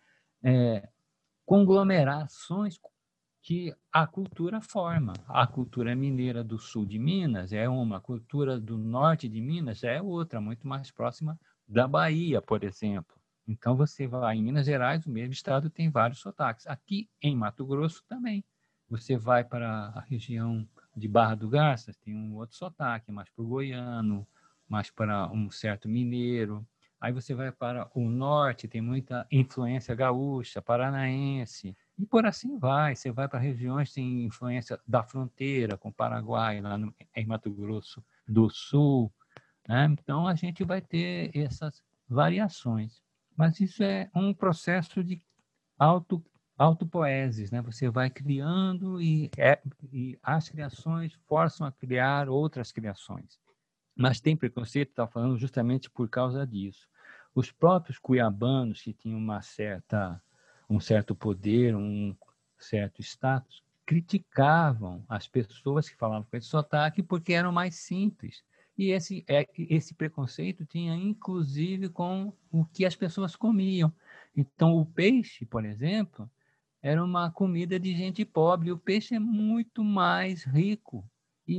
é, 0.42 0.88
conglomerações 1.44 2.78
que 3.42 3.74
a 3.92 4.06
cultura 4.06 4.60
forma. 4.60 5.14
A 5.26 5.46
cultura 5.46 5.94
mineira 5.94 6.44
do 6.44 6.58
sul 6.58 6.84
de 6.84 6.98
Minas 6.98 7.52
é 7.52 7.68
uma, 7.68 7.96
a 7.96 8.00
cultura 8.00 8.60
do 8.60 8.76
norte 8.76 9.28
de 9.28 9.40
Minas 9.40 9.82
é 9.82 10.02
outra, 10.02 10.40
muito 10.40 10.68
mais 10.68 10.90
próxima 10.90 11.38
da 11.66 11.88
Bahia, 11.88 12.42
por 12.42 12.62
exemplo. 12.62 13.16
Então, 13.46 13.74
você 13.74 14.06
vai 14.06 14.36
em 14.36 14.42
Minas 14.42 14.66
Gerais, 14.66 15.06
o 15.06 15.10
mesmo 15.10 15.32
estado 15.32 15.70
tem 15.70 15.90
vários 15.90 16.18
sotaques. 16.18 16.66
Aqui 16.66 17.08
em 17.22 17.34
Mato 17.34 17.64
Grosso 17.64 18.04
também. 18.06 18.44
Você 18.90 19.16
vai 19.16 19.42
para 19.42 19.94
a 19.94 20.00
região 20.00 20.68
de 20.94 21.08
Barra 21.08 21.34
do 21.34 21.48
Garças, 21.48 21.96
tem 21.96 22.14
um 22.14 22.36
outro 22.36 22.56
sotaque, 22.56 23.10
mais 23.10 23.30
para 23.30 23.42
o 23.42 23.48
goiano, 23.48 24.26
mais 24.68 24.90
para 24.90 25.30
um 25.32 25.50
certo 25.50 25.88
mineiro 25.88 26.66
Aí 27.00 27.12
você 27.12 27.32
vai 27.32 27.52
para 27.52 27.88
o 27.94 28.10
norte, 28.10 28.66
tem 28.66 28.80
muita 28.80 29.26
influência 29.30 29.94
gaúcha, 29.94 30.60
paranaense, 30.60 31.76
e 31.96 32.04
por 32.04 32.26
assim 32.26 32.58
vai. 32.58 32.96
Você 32.96 33.12
vai 33.12 33.28
para 33.28 33.38
regiões 33.38 33.90
que 33.90 33.96
têm 33.96 34.24
influência 34.24 34.80
da 34.86 35.02
fronteira 35.02 35.76
com 35.76 35.90
o 35.90 35.92
Paraguai, 35.92 36.60
lá 36.60 36.76
no, 36.76 36.92
em 37.14 37.26
Mato 37.26 37.50
Grosso 37.50 38.04
do 38.26 38.50
Sul. 38.50 39.12
Né? 39.68 39.84
Então, 39.92 40.26
a 40.26 40.34
gente 40.34 40.64
vai 40.64 40.80
ter 40.80 41.30
essas 41.36 41.82
variações. 42.08 43.00
Mas 43.36 43.60
isso 43.60 43.84
é 43.84 44.10
um 44.14 44.34
processo 44.34 45.04
de 45.04 45.22
auto 45.78 46.24
autopoeses, 46.58 47.52
né? 47.52 47.62
Você 47.62 47.88
vai 47.88 48.10
criando 48.10 49.00
e, 49.00 49.30
é, 49.38 49.60
e 49.92 50.18
as 50.20 50.48
criações 50.48 51.14
forçam 51.28 51.64
a 51.64 51.70
criar 51.70 52.28
outras 52.28 52.72
criações. 52.72 53.38
Mas 53.98 54.20
tem 54.20 54.36
preconceito, 54.36 54.90
está 54.90 55.08
falando 55.08 55.36
justamente 55.36 55.90
por 55.90 56.08
causa 56.08 56.46
disso. 56.46 56.88
Os 57.34 57.50
próprios 57.50 57.98
cuiabanos 57.98 58.80
que 58.80 58.92
tinham 58.92 59.18
uma 59.18 59.42
certa 59.42 60.22
um 60.70 60.78
certo 60.78 61.14
poder, 61.14 61.74
um 61.74 62.14
certo 62.58 63.00
status, 63.00 63.64
criticavam 63.84 65.02
as 65.08 65.26
pessoas 65.26 65.88
que 65.88 65.96
falavam 65.96 66.26
com 66.30 66.36
esse 66.36 66.46
sotaque 66.46 67.02
porque 67.02 67.32
eram 67.32 67.50
mais 67.50 67.74
simples. 67.74 68.44
E 68.76 68.90
esse, 68.90 69.24
é, 69.26 69.44
esse 69.56 69.94
preconceito 69.94 70.64
tinha 70.64 70.94
inclusive 70.94 71.88
com 71.88 72.32
o 72.52 72.64
que 72.66 72.84
as 72.84 72.94
pessoas 72.94 73.34
comiam. 73.34 73.92
Então, 74.36 74.76
o 74.76 74.86
peixe, 74.86 75.44
por 75.44 75.64
exemplo, 75.64 76.30
era 76.80 77.02
uma 77.02 77.32
comida 77.32 77.80
de 77.80 77.96
gente 77.96 78.24
pobre. 78.24 78.70
O 78.70 78.78
peixe 78.78 79.16
é 79.16 79.18
muito 79.18 79.82
mais 79.82 80.44
rico 80.44 81.04
e, 81.48 81.58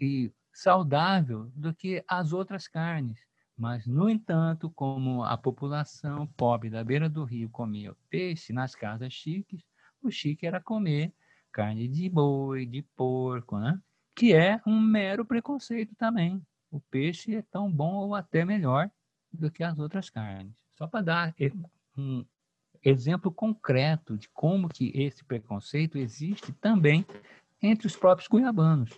e 0.00 0.32
saudável 0.56 1.52
do 1.54 1.74
que 1.74 2.02
as 2.08 2.32
outras 2.32 2.66
carnes. 2.66 3.20
Mas, 3.56 3.86
no 3.86 4.08
entanto, 4.08 4.70
como 4.70 5.22
a 5.22 5.36
população 5.36 6.26
pobre 6.28 6.70
da 6.70 6.82
beira 6.82 7.08
do 7.08 7.24
rio 7.24 7.48
comia 7.50 7.94
peixe 8.08 8.52
nas 8.52 8.74
casas 8.74 9.12
chiques, 9.12 9.62
o 10.02 10.10
chique 10.10 10.46
era 10.46 10.60
comer 10.60 11.12
carne 11.52 11.88
de 11.88 12.08
boi, 12.08 12.66
de 12.66 12.82
porco, 12.96 13.58
né? 13.58 13.80
que 14.14 14.34
é 14.34 14.60
um 14.66 14.80
mero 14.80 15.24
preconceito 15.26 15.94
também. 15.94 16.42
O 16.70 16.80
peixe 16.80 17.34
é 17.34 17.42
tão 17.42 17.70
bom 17.70 17.94
ou 17.94 18.14
até 18.14 18.44
melhor 18.44 18.90
do 19.30 19.50
que 19.50 19.62
as 19.62 19.78
outras 19.78 20.08
carnes. 20.08 20.54
Só 20.74 20.86
para 20.86 21.02
dar 21.02 21.34
um 21.96 22.24
exemplo 22.82 23.30
concreto 23.30 24.16
de 24.16 24.28
como 24.30 24.68
que 24.68 24.90
esse 24.94 25.22
preconceito 25.24 25.98
existe 25.98 26.52
também 26.54 27.06
entre 27.62 27.86
os 27.86 27.96
próprios 27.96 28.28
cuiabanos. 28.28 28.90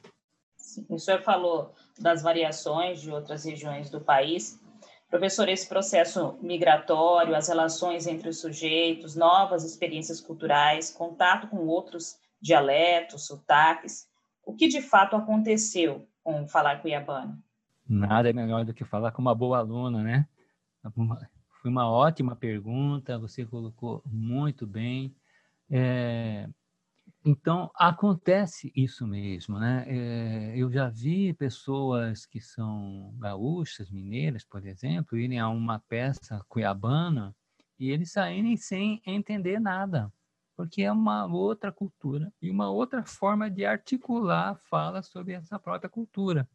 Sim, 0.68 0.84
o 0.90 0.98
senhor 0.98 1.22
falou 1.22 1.74
das 1.98 2.20
variações 2.22 3.00
de 3.00 3.10
outras 3.10 3.42
regiões 3.46 3.88
do 3.88 4.02
país. 4.02 4.60
Professor, 5.08 5.48
esse 5.48 5.66
processo 5.66 6.38
migratório, 6.42 7.34
as 7.34 7.48
relações 7.48 8.06
entre 8.06 8.28
os 8.28 8.38
sujeitos, 8.38 9.16
novas 9.16 9.64
experiências 9.64 10.20
culturais, 10.20 10.90
contato 10.90 11.48
com 11.48 11.66
outros 11.66 12.18
dialetos, 12.38 13.26
sotaques, 13.26 14.06
o 14.44 14.54
que 14.54 14.68
de 14.68 14.82
fato 14.82 15.16
aconteceu 15.16 16.06
com 16.22 16.46
Falar 16.46 16.82
Cuiabano? 16.82 17.42
Nada 17.88 18.28
é 18.28 18.32
melhor 18.34 18.66
do 18.66 18.74
que 18.74 18.84
falar 18.84 19.12
com 19.12 19.22
uma 19.22 19.34
boa 19.34 19.56
aluna, 19.56 20.02
né? 20.02 20.28
Foi 21.62 21.70
uma 21.70 21.90
ótima 21.90 22.36
pergunta, 22.36 23.18
você 23.18 23.46
colocou 23.46 24.02
muito 24.04 24.66
bem. 24.66 25.16
É, 25.70 26.46
então, 27.30 27.70
acontece 27.74 28.72
isso 28.74 29.06
mesmo, 29.06 29.58
né? 29.58 29.84
É, 29.86 30.54
eu 30.56 30.72
já 30.72 30.88
vi 30.88 31.34
pessoas 31.34 32.24
que 32.24 32.40
são 32.40 33.14
gaúchas, 33.18 33.90
mineiras, 33.90 34.46
por 34.46 34.64
exemplo, 34.64 35.18
irem 35.18 35.38
a 35.38 35.46
uma 35.50 35.78
peça 35.78 36.42
cuiabana 36.48 37.36
e 37.78 37.90
eles 37.90 38.12
saírem 38.12 38.56
sem 38.56 39.02
entender 39.04 39.60
nada, 39.60 40.10
porque 40.56 40.80
é 40.80 40.90
uma 40.90 41.26
outra 41.26 41.70
cultura 41.70 42.32
e 42.40 42.50
uma 42.50 42.70
outra 42.70 43.04
forma 43.04 43.50
de 43.50 43.66
articular 43.66 44.52
a 44.52 44.56
fala 44.56 45.02
sobre 45.02 45.34
essa 45.34 45.58
própria 45.58 45.90
cultura. 45.90 46.48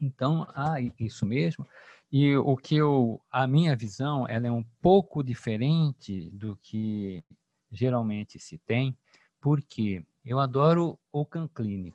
Então, 0.00 0.46
ah, 0.54 0.76
isso 0.98 1.26
mesmo. 1.26 1.68
E 2.10 2.34
o 2.34 2.56
que 2.56 2.76
eu, 2.76 3.20
a 3.30 3.46
minha 3.46 3.76
visão, 3.76 4.26
ela 4.26 4.46
é 4.46 4.50
um 4.50 4.64
pouco 4.80 5.22
diferente 5.22 6.30
do 6.30 6.56
que 6.62 7.22
geralmente 7.70 8.38
se 8.38 8.56
tem, 8.56 8.96
porque 9.38 10.02
eu 10.24 10.38
adoro 10.38 10.98
o 11.12 11.24
Canclini, 11.24 11.94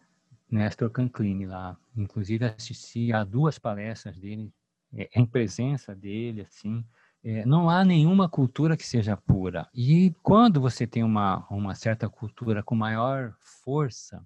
Nestor 0.50 0.90
Canclini 0.90 1.46
lá. 1.46 1.78
Inclusive 1.96 2.46
assisti 2.46 3.12
a 3.14 3.24
duas 3.24 3.60
palestras 3.60 4.18
dele, 4.18 4.54
é, 4.94 5.10
em 5.16 5.26
presença 5.26 5.96
dele, 5.96 6.42
assim. 6.42 6.84
É, 7.24 7.46
não 7.46 7.70
há 7.70 7.84
nenhuma 7.84 8.30
cultura 8.30 8.78
que 8.78 8.86
seja 8.86 9.18
pura. 9.18 9.68
E 9.74 10.14
quando 10.24 10.62
você 10.62 10.88
tem 10.88 11.04
uma, 11.04 11.46
uma 11.50 11.76
certa 11.76 12.10
cultura 12.10 12.64
com 12.64 12.76
maior 12.76 13.36
força, 13.42 14.26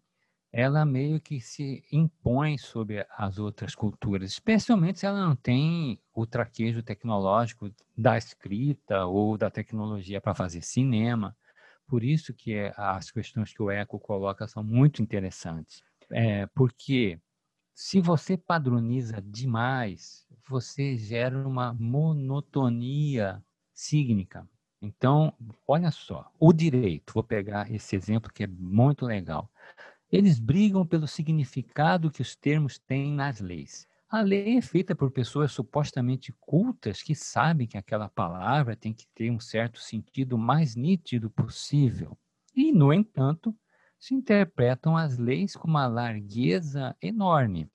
ela 0.52 0.86
meio 0.86 1.20
que 1.20 1.42
se 1.42 1.84
impõe 1.92 2.60
sobre 2.60 3.04
as 3.18 3.40
outras 3.40 3.74
culturas, 3.74 4.32
especialmente 4.32 5.00
se 5.00 5.06
ela 5.08 5.26
não 5.26 5.36
tem 5.36 6.00
o 6.14 6.28
traquejo 6.28 6.84
tecnológico 6.84 7.72
da 7.98 8.16
escrita 8.16 9.08
ou 9.08 9.36
da 9.36 9.50
tecnologia 9.50 10.22
para 10.22 10.36
fazer 10.36 10.62
cinema. 10.62 11.36
Por 11.94 12.04
isso 12.04 12.34
que 12.34 12.56
é, 12.56 12.74
as 12.76 13.12
questões 13.12 13.54
que 13.54 13.62
o 13.62 13.70
Eco 13.70 14.00
coloca 14.00 14.48
são 14.48 14.64
muito 14.64 15.00
interessantes. 15.00 15.84
É, 16.10 16.48
porque 16.48 17.20
se 17.72 18.02
você 18.02 18.36
padroniza 18.36 19.22
demais, 19.22 20.26
você 20.50 20.98
gera 20.98 21.48
uma 21.48 21.72
monotonia 21.72 23.46
sígnica. 23.72 24.50
Então, 24.82 25.38
olha 25.68 25.92
só, 25.92 26.32
o 26.40 26.52
direito, 26.52 27.14
vou 27.14 27.24
pegar 27.24 27.72
esse 27.72 27.96
exemplo 27.96 28.34
que 28.34 28.46
é 28.46 28.48
muito 28.48 29.06
legal. 29.06 29.48
Eles 30.12 30.40
brigam 30.40 30.88
pelo 30.88 31.08
significado 31.08 32.10
que 32.10 32.24
os 32.24 32.36
termos 32.36 32.80
têm 32.80 33.14
nas 33.14 33.40
leis. 33.40 33.88
A 34.14 34.22
lei 34.22 34.58
é 34.58 34.62
feita 34.62 34.96
por 34.96 35.10
pessoas 35.10 35.52
supostamente 35.52 36.32
cultas 36.40 37.02
que 37.02 37.16
sabem 37.16 37.66
que 37.66 37.80
aquela 37.80 38.08
palavra 38.08 38.76
tem 38.76 38.94
que 38.94 39.08
ter 39.08 39.32
um 39.32 39.40
certo 39.40 39.80
sentido 39.80 40.38
mais 40.38 40.76
nítido 40.76 41.32
possível. 41.32 42.16
E, 42.56 42.72
no 42.72 42.94
entanto, 42.94 43.58
se 43.98 44.14
interpretam 44.14 44.96
as 44.96 45.18
leis 45.18 45.56
com 45.56 45.68
uma 45.68 45.88
largueza 45.88 46.96
enorme. 47.02 47.68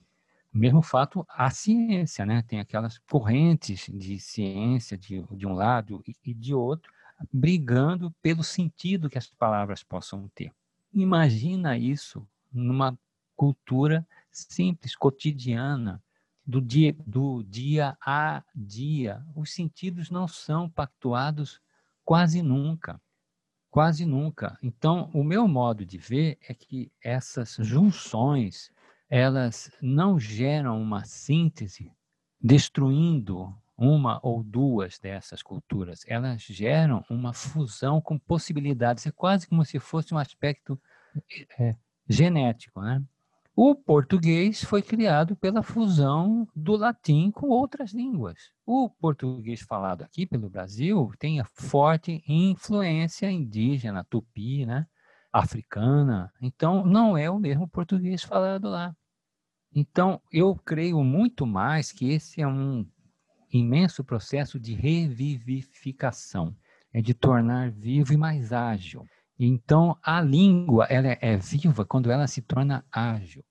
Mesmo 0.53 0.81
fato 0.81 1.27
a 1.29 1.51
ciência, 1.51 2.24
né? 2.24 2.40
Tem 2.42 2.61
aquelas 2.61 2.98
correntes 2.98 3.90
de 3.92 4.20
ciência 4.20 4.96
de, 4.96 5.20
de 5.33 5.44
um 5.44 5.55
lado 5.55 6.05
e 6.24 6.33
de 6.33 6.55
outro, 6.55 6.92
brigando 7.33 8.14
pelo 8.22 8.44
sentido 8.44 9.11
que 9.11 9.18
as 9.18 9.27
palavras 9.27 9.83
possam 9.83 10.31
ter. 10.37 10.53
Imagina 10.94 11.77
isso 11.77 12.24
numa 12.53 12.96
cultura 13.35 14.07
simples, 14.31 14.94
cotidiana, 14.94 16.01
do 16.48 16.62
dia, 16.62 16.96
do 17.06 17.42
dia 17.42 17.94
a 18.00 18.42
dia. 18.54 19.22
Os 19.37 19.52
sentidos 19.52 20.08
não 20.08 20.26
são 20.26 20.66
pactuados 20.66 21.61
quase 22.02 22.40
nunca. 22.40 22.98
Quase 23.70 24.06
nunca. 24.06 24.56
Então, 24.62 25.11
o 25.12 25.22
meu 25.22 25.46
modo 25.46 25.84
de 25.84 25.98
ver 25.98 26.38
é 26.48 26.54
que 26.54 26.90
essas 27.04 27.56
junções, 27.61 28.70
elas 29.11 29.70
não 29.82 30.18
geram 30.18 30.80
uma 30.80 31.04
síntese 31.04 31.92
destruindo 32.40 33.54
uma 33.76 34.18
ou 34.22 34.42
duas 34.42 34.98
dessas 34.98 35.42
culturas. 35.42 36.00
Elas 36.06 36.40
geram 36.40 37.04
uma 37.11 37.34
fusão 37.34 38.00
com 38.00 38.18
possibilidades. 38.18 39.06
É 39.06 39.12
quase 39.12 39.46
como 39.46 39.66
se 39.66 39.78
fosse 39.78 40.14
um 40.14 40.18
aspecto 40.18 40.80
é, 41.58 41.76
genético, 42.08 42.80
né? 42.80 43.04
O 43.61 43.75
português 43.75 44.62
foi 44.62 44.81
criado 44.81 45.35
pela 45.35 45.64
fusão 45.64 46.47
do 46.55 46.77
latim 46.77 47.33
com 47.33 47.49
outras 47.49 47.92
línguas. 47.92 48.53
O 48.64 48.88
português 48.88 49.62
falado 49.62 50.03
aqui 50.03 50.25
pelo 50.25 50.49
Brasil 50.49 51.11
tem 51.18 51.40
a 51.40 51.44
forte 51.44 52.23
influência 52.29 53.29
indígena, 53.29 54.07
tupi, 54.09 54.64
né? 54.64 54.87
africana. 55.33 56.33
Então, 56.40 56.87
não 56.87 57.18
é 57.18 57.29
o 57.29 57.40
mesmo 57.40 57.66
português 57.66 58.23
falado 58.23 58.68
lá. 58.68 58.94
Então, 59.75 60.23
eu 60.31 60.55
creio 60.55 61.03
muito 61.03 61.44
mais 61.44 61.90
que 61.90 62.12
esse 62.12 62.40
é 62.40 62.47
um 62.47 62.87
imenso 63.53 64.05
processo 64.05 64.61
de 64.61 64.73
revivificação, 64.73 66.57
é 66.92 67.03
de 67.03 67.12
tornar 67.12 67.73
vivo 67.73 68.12
e 68.12 68.16
mais 68.16 68.53
ágil. 68.53 69.05
Então, 69.38 69.96
a 70.03 70.20
língua 70.20 70.87
ela 70.87 71.16
é 71.20 71.37
viva 71.37 71.85
quando 71.85 72.11
ela 72.11 72.27
se 72.27 72.42
torna 72.42 72.85
ágil. 72.90 73.44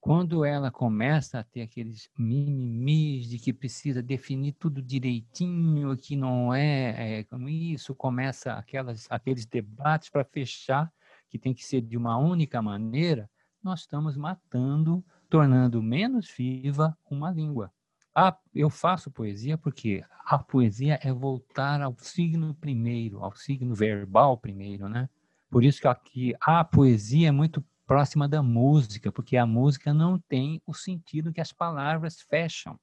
Quando 0.00 0.42
ela 0.44 0.70
começa 0.70 1.38
a 1.38 1.44
ter 1.44 1.62
aqueles 1.62 2.10
mimimis 2.18 3.26
de 3.28 3.38
que 3.38 3.52
precisa 3.52 4.02
definir 4.02 4.52
tudo 4.52 4.80
direitinho, 4.80 5.96
que 5.96 6.16
não 6.16 6.54
é, 6.54 7.18
é 7.18 7.24
como 7.24 7.48
isso, 7.48 7.94
começa 7.94 8.54
aquelas, 8.54 9.06
aqueles 9.10 9.44
debates 9.44 10.08
para 10.08 10.24
fechar, 10.24 10.90
que 11.28 11.38
tem 11.38 11.52
que 11.52 11.64
ser 11.64 11.82
de 11.82 11.96
uma 11.96 12.16
única 12.16 12.62
maneira, 12.62 13.28
nós 13.62 13.80
estamos 13.80 14.16
matando, 14.16 15.04
tornando 15.28 15.82
menos 15.82 16.30
viva 16.30 16.96
uma 17.10 17.30
língua. 17.30 17.70
a, 18.14 18.36
eu 18.54 18.70
faço 18.70 19.10
poesia 19.10 19.58
porque 19.58 20.02
a 20.24 20.38
poesia 20.38 20.98
é 21.02 21.12
voltar 21.12 21.82
ao 21.82 21.94
signo 21.98 22.54
primeiro, 22.54 23.22
ao 23.22 23.34
signo 23.34 23.74
verbal 23.74 24.38
primeiro, 24.38 24.88
né? 24.88 25.08
Por 25.54 25.62
isso 25.62 25.80
que 25.80 25.86
aqui 25.86 26.34
a 26.40 26.64
poesia 26.64 27.28
é 27.28 27.30
muito 27.30 27.64
próxima 27.86 28.28
da 28.28 28.42
música, 28.42 29.12
porque 29.12 29.36
a 29.36 29.46
música 29.46 29.94
não 29.94 30.18
tem 30.18 30.60
o 30.66 30.74
sentido 30.74 31.32
que 31.32 31.40
as 31.40 31.52
palavras 31.52 32.20
fecham. 32.22 32.76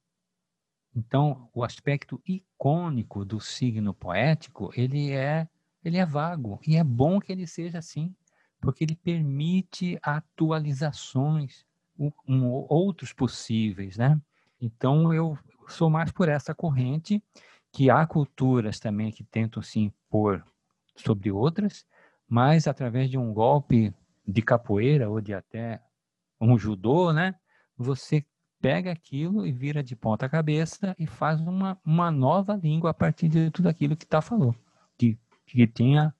Então, 0.95 1.49
o 1.53 1.65
aspecto 1.65 2.21
icônico 2.25 3.25
do 3.25 3.41
signo 3.41 3.93
poético, 3.93 4.71
ele 4.73 5.11
é, 5.11 5.49
ele 5.83 5.97
é 5.97 6.05
vago, 6.05 6.61
e 6.65 6.77
é 6.77 6.83
bom 6.83 7.19
que 7.19 7.33
ele 7.33 7.45
seja 7.45 7.79
assim, 7.79 8.15
porque 8.61 8.85
ele 8.85 8.95
permite 8.95 9.99
atualizações, 10.01 11.65
um, 11.99 12.09
um, 12.25 12.45
outros 12.69 13.11
possíveis, 13.11 13.97
né? 13.97 14.17
Então, 14.61 15.13
eu 15.13 15.37
sou 15.67 15.89
mais 15.89 16.09
por 16.09 16.29
essa 16.29 16.55
corrente, 16.55 17.21
que 17.69 17.89
há 17.89 18.07
culturas 18.07 18.79
também 18.79 19.11
que 19.11 19.25
tentam 19.25 19.61
se 19.61 19.77
impor 19.77 20.41
sobre 20.95 21.29
outras, 21.29 21.85
mas 22.31 22.65
através 22.65 23.09
de 23.09 23.17
um 23.17 23.33
golpe 23.33 23.93
de 24.25 24.41
capoeira 24.41 25.09
ou 25.09 25.19
de 25.19 25.33
até 25.33 25.81
um 26.39 26.57
judô, 26.57 27.11
né? 27.11 27.35
Você 27.75 28.25
pega 28.61 28.89
aquilo 28.89 29.45
e 29.45 29.51
vira 29.51 29.83
de 29.83 29.97
ponta 29.97 30.29
cabeça 30.29 30.95
e 30.97 31.05
faz 31.05 31.41
uma, 31.41 31.77
uma 31.85 32.09
nova 32.09 32.55
língua 32.55 32.91
a 32.91 32.93
partir 32.93 33.27
de 33.27 33.51
tudo 33.51 33.67
aquilo 33.67 33.97
que 33.97 34.05
tá 34.05 34.21
falou, 34.21 34.55
que, 34.97 35.19
que 35.45 35.67
tinha 35.67 36.15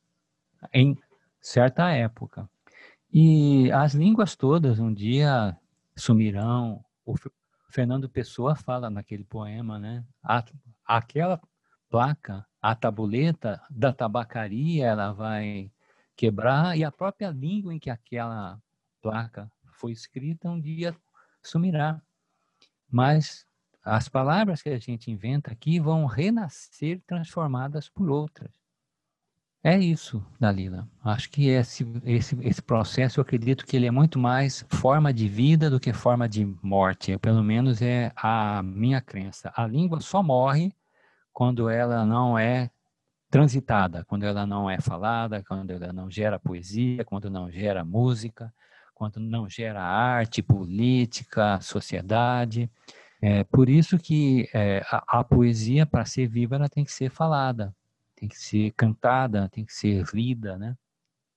em 0.74 0.98
certa 1.40 1.90
época. 1.92 2.50
E 3.10 3.72
as 3.72 3.94
línguas 3.94 4.36
todas 4.36 4.80
um 4.80 4.94
dia 4.94 5.58
sumirão. 5.96 6.84
O 7.06 7.16
Fernando 7.70 8.10
Pessoa 8.10 8.54
fala 8.54 8.90
naquele 8.90 9.24
poema, 9.24 9.80
né? 9.80 10.04
A, 10.22 10.44
aquela 10.86 11.40
placa, 11.90 12.46
a 12.62 12.76
tabuleta 12.76 13.62
da 13.70 13.94
tabacaria, 13.94 14.88
ela 14.88 15.14
vai 15.14 15.72
quebrar 16.22 16.78
e 16.78 16.84
a 16.84 16.92
própria 16.92 17.32
língua 17.32 17.74
em 17.74 17.80
que 17.80 17.90
aquela 17.90 18.62
placa 19.02 19.52
foi 19.72 19.92
escrita 19.92 20.48
um 20.48 20.62
dia 20.62 20.96
sumirá. 21.42 22.00
Mas 22.88 23.44
as 23.84 24.08
palavras 24.08 24.62
que 24.62 24.70
a 24.70 24.78
gente 24.78 25.10
inventa 25.10 25.52
aqui 25.52 25.80
vão 25.80 26.06
renascer 26.06 27.02
transformadas 27.08 27.90
por 27.90 28.08
outras. 28.12 28.52
É 29.64 29.80
isso, 29.80 30.24
Dalila. 30.40 30.88
Acho 31.04 31.28
que 31.32 31.48
esse, 31.48 31.88
esse, 32.06 32.38
esse 32.42 32.62
processo, 32.62 33.20
eu 33.20 33.24
acredito 33.24 33.66
que 33.66 33.76
ele 33.76 33.88
é 33.88 33.92
muito 33.92 34.20
mais 34.20 34.64
forma 34.70 35.12
de 35.12 35.28
vida 35.28 35.72
do 35.72 35.80
que 35.80 35.92
forma 35.92 36.30
de 36.30 36.46
morte. 36.62 37.18
Pelo 37.18 37.44
menos 37.44 37.82
é 37.82 38.12
a 38.16 38.62
minha 38.62 39.02
crença. 39.02 39.52
A 39.56 39.66
língua 39.66 40.00
só 40.02 40.22
morre 40.22 40.72
quando 41.34 41.68
ela 41.68 42.06
não 42.06 42.38
é 42.38 42.70
transitada, 43.32 44.04
quando 44.04 44.24
ela 44.24 44.46
não 44.46 44.70
é 44.70 44.80
falada, 44.82 45.42
quando 45.48 45.72
ela 45.72 45.94
não 45.94 46.12
gera 46.12 46.38
poesia, 46.38 47.06
quando 47.06 47.30
não 47.30 47.50
gera 47.50 47.84
música, 47.84 48.54
quando 48.94 49.22
não 49.22 49.50
gera 49.50 49.82
arte, 49.82 50.44
política, 50.44 51.60
sociedade. 51.62 52.70
É 53.22 53.44
por 53.46 53.70
isso 53.70 53.98
que 53.98 54.50
é, 54.54 54.84
a, 54.92 55.20
a, 55.20 55.24
poesia, 55.24 55.86
para 55.86 56.04
ser 56.04 56.28
viva, 56.28 56.56
ela 56.56 56.68
tem 56.68 56.84
que 56.84 56.92
ser 56.92 57.10
falada, 57.10 57.74
tem 58.16 58.28
que 58.28 58.38
ser 58.38 58.72
cantada, 58.72 59.50
tem 59.50 59.64
que 59.64 59.74
ser 59.74 60.06
lida, 60.14 60.58
né? 60.58 60.76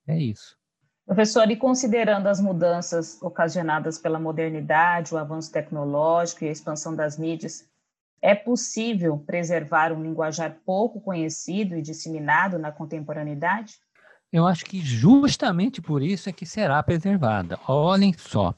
É 0.05 0.17
isso. 0.17 0.57
Professor, 1.05 1.49
e 1.49 1.55
considerando 1.55 2.27
as 2.27 2.41
mudanças 2.41 3.21
ocasionadas 3.21 3.97
pela 3.97 4.19
modernidade, 4.19 5.13
o 5.13 5.17
avanço 5.17 5.51
tecnológico 5.51 6.43
e 6.43 6.49
a 6.49 6.51
expansão 6.51 6.95
das 6.95 7.17
mídias, 7.17 7.67
é 8.25 8.33
possível 8.33 9.17
preservar 9.19 9.93
um 9.93 10.01
linguajar 10.01 10.57
pouco 10.65 10.99
conhecido 10.99 11.75
e 11.75 11.81
disseminado 11.81 12.57
na 12.57 12.71
contemporaneidade? 12.71 13.75
eu 14.35 14.45
acho 14.45 14.65
que 14.65 14.81
justamente 14.81 15.81
por 15.81 16.01
isso 16.03 16.27
é 16.27 16.33
que 16.33 16.45
será 16.45 16.83
preservada. 16.83 17.57
Olhem 17.69 18.13
só, 18.17 18.53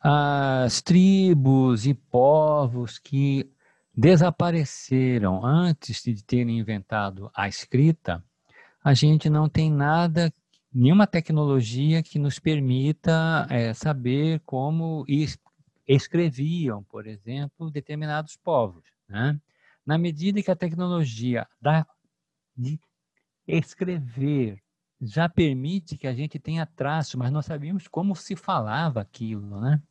as 0.00 0.82
tribos 0.82 1.86
e 1.86 1.94
povos 1.94 2.98
que 2.98 3.48
desapareceram 3.96 5.46
antes 5.46 6.02
de 6.02 6.24
terem 6.24 6.58
inventado 6.58 7.30
a 7.32 7.46
escrita, 7.46 8.24
a 8.82 8.92
gente 8.92 9.30
não 9.30 9.48
tem 9.48 9.70
nada, 9.70 10.34
nenhuma 10.72 11.06
tecnologia 11.06 12.02
que 12.02 12.18
nos 12.18 12.40
permita 12.40 13.46
é, 13.48 13.72
saber 13.72 14.40
como 14.44 15.06
escreviam, 15.86 16.82
por 16.82 17.06
exemplo, 17.06 17.70
determinados 17.70 18.36
povos. 18.36 18.93
Né? 19.08 19.40
Na 19.84 19.98
medida 19.98 20.42
que 20.42 20.50
a 20.50 20.56
tecnologia 20.56 21.46
dá 21.60 21.86
de 22.56 22.80
escrever 23.46 24.62
já 25.00 25.28
permite 25.28 25.96
que 25.98 26.06
a 26.06 26.14
gente 26.14 26.38
tenha 26.38 26.64
traço, 26.64 27.18
mas 27.18 27.30
nós 27.30 27.46
sabíamos 27.46 27.86
como 27.88 28.14
se 28.16 28.34
falava 28.34 29.00
aquilo, 29.00 29.60
né? 29.60 29.82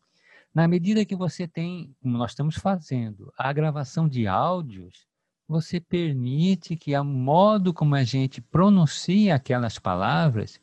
Na 0.54 0.68
medida 0.68 1.06
que 1.06 1.16
você 1.16 1.48
tem, 1.48 1.96
como 2.02 2.18
nós 2.18 2.32
estamos 2.32 2.56
fazendo, 2.56 3.34
a 3.38 3.52
gravação 3.52 4.08
de 4.08 4.28
áudios, 4.28 5.08
você 5.48 5.80
permite 5.80 6.76
que 6.76 6.96
o 6.96 7.04
modo 7.04 7.74
como 7.74 7.96
a 7.96 8.04
gente 8.04 8.42
pronuncia 8.42 9.36
aquelas 9.36 9.80
palavras 9.80 10.60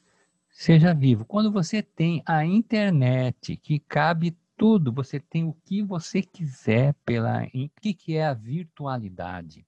seja 0.48 0.94
vivo. 0.94 1.24
Quando 1.24 1.50
você 1.50 1.82
tem 1.82 2.22
a 2.24 2.44
internet, 2.44 3.56
que 3.56 3.78
cabe 3.80 4.36
tudo, 4.60 4.92
você 4.92 5.18
tem 5.18 5.44
o 5.44 5.54
que 5.64 5.82
você 5.82 6.20
quiser 6.20 6.92
pela. 7.06 7.44
O 7.44 7.70
que, 7.80 7.94
que 7.94 8.14
é 8.14 8.26
a 8.26 8.34
virtualidade? 8.34 9.66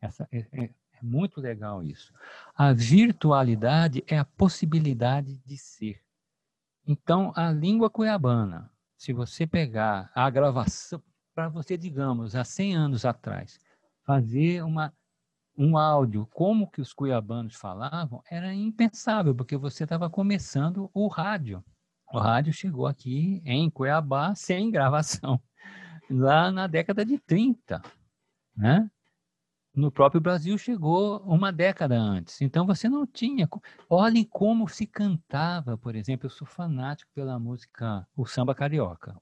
Essa, 0.00 0.28
é, 0.30 0.46
é 0.52 0.70
é 0.98 1.04
muito 1.04 1.40
legal 1.40 1.82
isso. 1.82 2.12
A 2.54 2.72
virtualidade 2.72 4.02
é 4.06 4.18
a 4.18 4.24
possibilidade 4.24 5.38
de 5.44 5.58
ser. 5.58 6.02
Então, 6.86 7.32
a 7.36 7.50
língua 7.50 7.90
cuiabana, 7.90 8.70
se 8.96 9.12
você 9.12 9.46
pegar 9.46 10.10
a 10.14 10.30
gravação, 10.30 11.02
para 11.34 11.48
você, 11.48 11.76
digamos, 11.76 12.34
há 12.34 12.44
100 12.44 12.76
anos 12.76 13.04
atrás, 13.04 13.58
fazer 14.04 14.62
uma, 14.64 14.90
um 15.56 15.76
áudio 15.76 16.26
como 16.32 16.70
que 16.70 16.80
os 16.80 16.94
cuiabanos 16.94 17.56
falavam, 17.56 18.22
era 18.30 18.54
impensável, 18.54 19.34
porque 19.34 19.56
você 19.56 19.84
estava 19.84 20.08
começando 20.08 20.90
o 20.94 21.08
rádio. 21.08 21.62
O 22.12 22.18
rádio 22.18 22.52
chegou 22.52 22.86
aqui 22.86 23.42
em 23.44 23.68
Cuiabá 23.70 24.34
sem 24.34 24.70
gravação, 24.70 25.40
lá 26.10 26.50
na 26.50 26.66
década 26.66 27.04
de 27.04 27.18
30, 27.18 27.82
né? 28.56 28.90
no 29.76 29.92
próprio 29.92 30.20
Brasil 30.20 30.56
chegou 30.56 31.20
uma 31.20 31.52
década 31.52 31.94
antes. 31.94 32.40
Então 32.40 32.66
você 32.66 32.88
não 32.88 33.06
tinha. 33.06 33.46
Olhem 33.90 34.24
como 34.24 34.66
se 34.66 34.86
cantava, 34.86 35.76
por 35.76 35.94
exemplo. 35.94 36.26
Eu 36.26 36.30
sou 36.30 36.46
fanático 36.46 37.10
pela 37.14 37.38
música, 37.38 38.08
o 38.16 38.24
samba 38.24 38.54
carioca, 38.54 39.14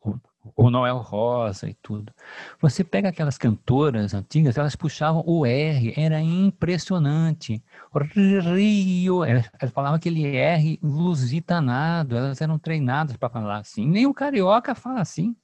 o, 0.55 0.71
Noel 0.71 0.99
Rosa 0.99 1.69
e 1.69 1.75
tudo. 1.75 2.13
Você 2.61 2.85
pega 2.85 3.09
aquelas 3.09 3.39
cantoras 3.39 4.13
antigas, 4.13 4.59
elas 4.59 4.77
puxavam 4.77 5.23
o 5.27 5.47
R, 5.47 5.95
era 5.97 6.21
impressionante. 6.21 7.63
Rio, 7.95 9.25
elas, 9.25 9.49
falavam 9.73 9.97
aquele 9.97 10.27
R 10.27 10.79
lusitanado, 10.83 12.17
elas 12.17 12.41
eram 12.41 12.59
treinadas 12.59 13.17
para 13.17 13.31
falar 13.31 13.59
assim. 13.59 13.87
Nem 13.87 14.07
o 14.07 14.15
carioca 14.15 14.75
fala 14.75 15.01
assim. 15.01 15.35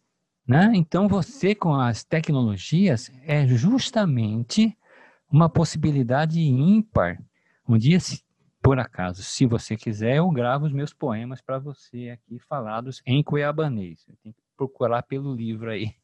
Né? 0.46 0.72
Então, 0.74 1.06
você 1.06 1.54
com 1.54 1.74
as 1.74 2.02
tecnologias 2.02 3.10
é 3.22 3.46
justamente 3.46 4.76
uma 5.30 5.48
possibilidade 5.48 6.40
ímpar. 6.40 7.22
Um 7.68 7.78
dia, 7.78 7.98
por 8.60 8.78
acaso, 8.78 9.22
se 9.22 9.46
você 9.46 9.76
quiser, 9.76 10.16
eu 10.16 10.28
gravo 10.30 10.66
os 10.66 10.72
meus 10.72 10.92
poemas 10.92 11.40
para 11.40 11.58
você 11.58 12.10
aqui 12.10 12.38
falados 12.40 13.00
em 13.06 13.22
cuiabanês. 13.22 14.04
Tem 14.24 14.32
que 14.32 14.42
procurar 14.61 15.03
pelo 15.05 15.35
livro 15.35 15.70
aí. 15.70 15.94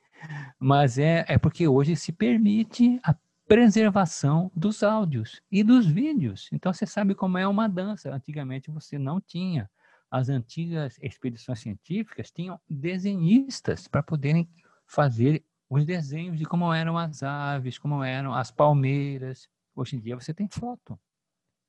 Mas 0.59 0.97
é, 0.97 1.27
é 1.29 1.37
porque 1.37 1.69
hoje 1.69 1.95
se 1.95 2.11
permite 2.11 2.99
a 3.03 3.15
preservação 3.47 4.51
dos 4.57 4.83
áudios 4.83 5.43
e 5.53 5.63
dos 5.63 5.87
vídeos. 5.87 6.49
Então 6.51 6.73
você 6.73 6.87
sabe 6.87 7.15
como 7.15 7.37
é 7.37 7.47
uma 7.47 7.69
dança. 7.69 8.11
Antigamente 8.11 8.71
você 8.71 8.99
não 8.99 9.21
tinha. 9.21 9.71
As 10.11 10.31
antigas 10.31 10.97
expedições 11.03 11.61
científicas 11.61 12.31
tinham 12.31 12.59
desenhistas 12.69 13.87
para 13.87 14.03
poderem 14.03 14.49
fazer 14.87 15.45
os 15.69 15.85
desenhos 15.85 16.39
de 16.39 16.47
como 16.47 16.73
eram 16.73 16.97
as 16.97 17.23
aves, 17.23 17.79
como 17.79 18.03
eram 18.03 18.33
as 18.33 18.51
palmeiras. 18.51 19.49
Hoje 19.75 19.97
em 19.97 20.01
dia 20.01 20.19
você 20.19 20.33
tem 20.33 20.49
foto. 20.49 20.99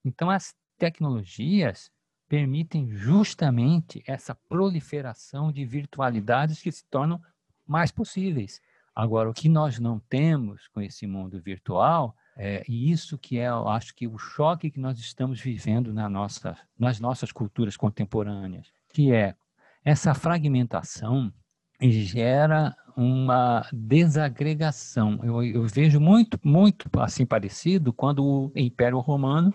Então 0.06 0.30
as 0.30 0.56
tecnologias 0.78 1.92
permitem 2.28 2.92
justamente 2.92 4.04
essa 4.06 4.36
proliferação 4.36 5.52
de 5.52 5.66
virtualidades 5.66 6.62
que 6.62 6.72
se 6.72 6.86
tornam 6.86 7.22
mais 7.66 7.92
possíveis. 7.92 8.62
Agora, 8.96 9.30
o 9.30 9.34
que 9.34 9.48
nós 9.48 9.80
não 9.80 10.00
temos 10.00 10.68
com 10.70 10.82
esse 10.82 11.06
mundo 11.06 11.40
virtual, 11.40 12.16
é, 12.36 12.64
e 12.68 12.92
isso 12.92 13.18
que 13.18 13.38
é, 13.38 13.48
eu 13.48 13.68
acho 13.68 13.96
que 13.96 14.08
o 14.08 14.18
choque 14.18 14.72
que 14.72 14.80
nós 14.80 15.00
estamos 15.00 15.40
vivendo 15.40 15.94
na 15.94 16.10
nossa, 16.10 16.58
nas 16.78 17.00
nossas 17.00 17.32
culturas 17.32 17.78
contemporâneas, 17.78 18.68
que 18.90 19.12
é 19.12 19.36
essa 19.84 20.14
fragmentação 20.14 21.32
gera 21.80 22.76
uma 22.96 23.66
desagregação. 23.72 25.20
Eu, 25.24 25.44
eu, 25.44 25.68
vejo 25.68 26.00
muito, 26.00 26.40
muito 26.44 26.90
assim 27.00 27.26
parecido 27.26 27.94
quando 27.94 28.26
o 28.26 28.52
Império 28.56 29.00
Romano 29.00 29.54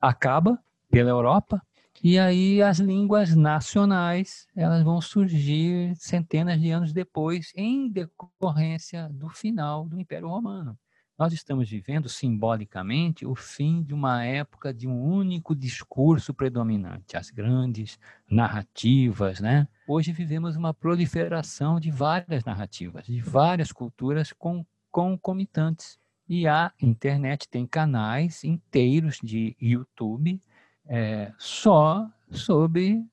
acaba 0.00 0.58
pela 0.90 1.08
Europa 1.08 1.62
e 2.00 2.18
aí 2.18 2.62
as 2.62 2.78
línguas 2.78 3.34
nacionais 3.34 4.46
elas 4.54 4.82
vão 4.82 5.00
surgir 5.00 5.94
centenas 5.96 6.60
de 6.60 6.70
anos 6.70 6.92
depois 6.92 7.52
em 7.56 7.88
decorrência 7.88 9.08
do 9.08 9.28
final 9.28 9.88
do 9.88 10.00
Império 10.00 10.28
Romano. 10.28 10.78
Nós 11.18 11.32
estamos 11.32 11.68
vivendo 11.68 12.08
simbolicamente 12.08 13.24
o 13.24 13.34
fim 13.34 13.82
de 13.82 13.94
uma 13.94 14.24
época 14.24 14.72
de 14.72 14.88
um 14.88 15.00
único 15.00 15.54
discurso 15.54 16.34
predominante, 16.34 17.16
as 17.16 17.30
grandes 17.30 17.98
narrativas, 18.28 19.38
né? 19.38 19.68
Hoje 19.86 20.10
vivemos 20.10 20.56
uma 20.56 20.74
proliferação 20.74 21.78
de 21.78 21.90
várias 21.90 22.44
narrativas, 22.44 23.06
de 23.06 23.20
várias 23.20 23.70
culturas 23.70 24.32
com, 24.32 24.66
concomitantes. 24.90 25.98
E 26.28 26.48
a 26.48 26.72
internet 26.80 27.48
tem 27.48 27.66
canais 27.66 28.42
inteiros 28.42 29.18
de 29.22 29.54
YouTube 29.60 30.40
é, 30.86 31.32
só 31.38 32.08
sobre 32.30 33.04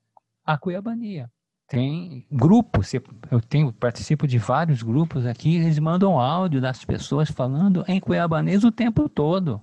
a 0.44 0.58
cuiabania 0.58 1.30
tem 1.70 2.26
grupos, 2.28 2.92
eu 3.30 3.40
tenho 3.40 3.72
participo 3.72 4.26
de 4.26 4.38
vários 4.38 4.82
grupos 4.82 5.24
aqui, 5.24 5.54
eles 5.54 5.78
mandam 5.78 6.18
áudio 6.18 6.60
das 6.60 6.84
pessoas 6.84 7.30
falando 7.30 7.84
em 7.86 8.00
cuiabanês 8.00 8.64
o 8.64 8.72
tempo 8.72 9.08
todo. 9.08 9.62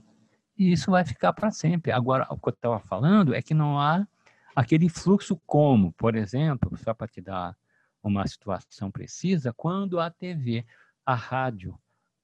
E 0.57 0.71
isso 0.71 0.89
vai 0.89 1.03
ficar 1.03 1.33
para 1.33 1.51
sempre. 1.51 1.91
Agora, 1.91 2.25
o 2.29 2.37
que 2.37 2.47
eu 2.47 2.53
estava 2.53 2.79
falando 2.79 3.35
é 3.35 3.41
que 3.41 3.53
não 3.53 3.77
há 3.77 4.07
aquele 4.55 4.87
fluxo 4.87 5.37
como, 5.45 5.91
por 5.91 6.15
exemplo, 6.15 6.77
só 6.77 6.93
para 6.93 7.09
te 7.09 7.19
dar 7.19 7.53
uma 8.01 8.25
situação 8.25 8.89
precisa, 8.89 9.51
quando 9.51 9.99
a 9.99 10.09
TV, 10.09 10.65
a 11.05 11.13
rádio, 11.13 11.77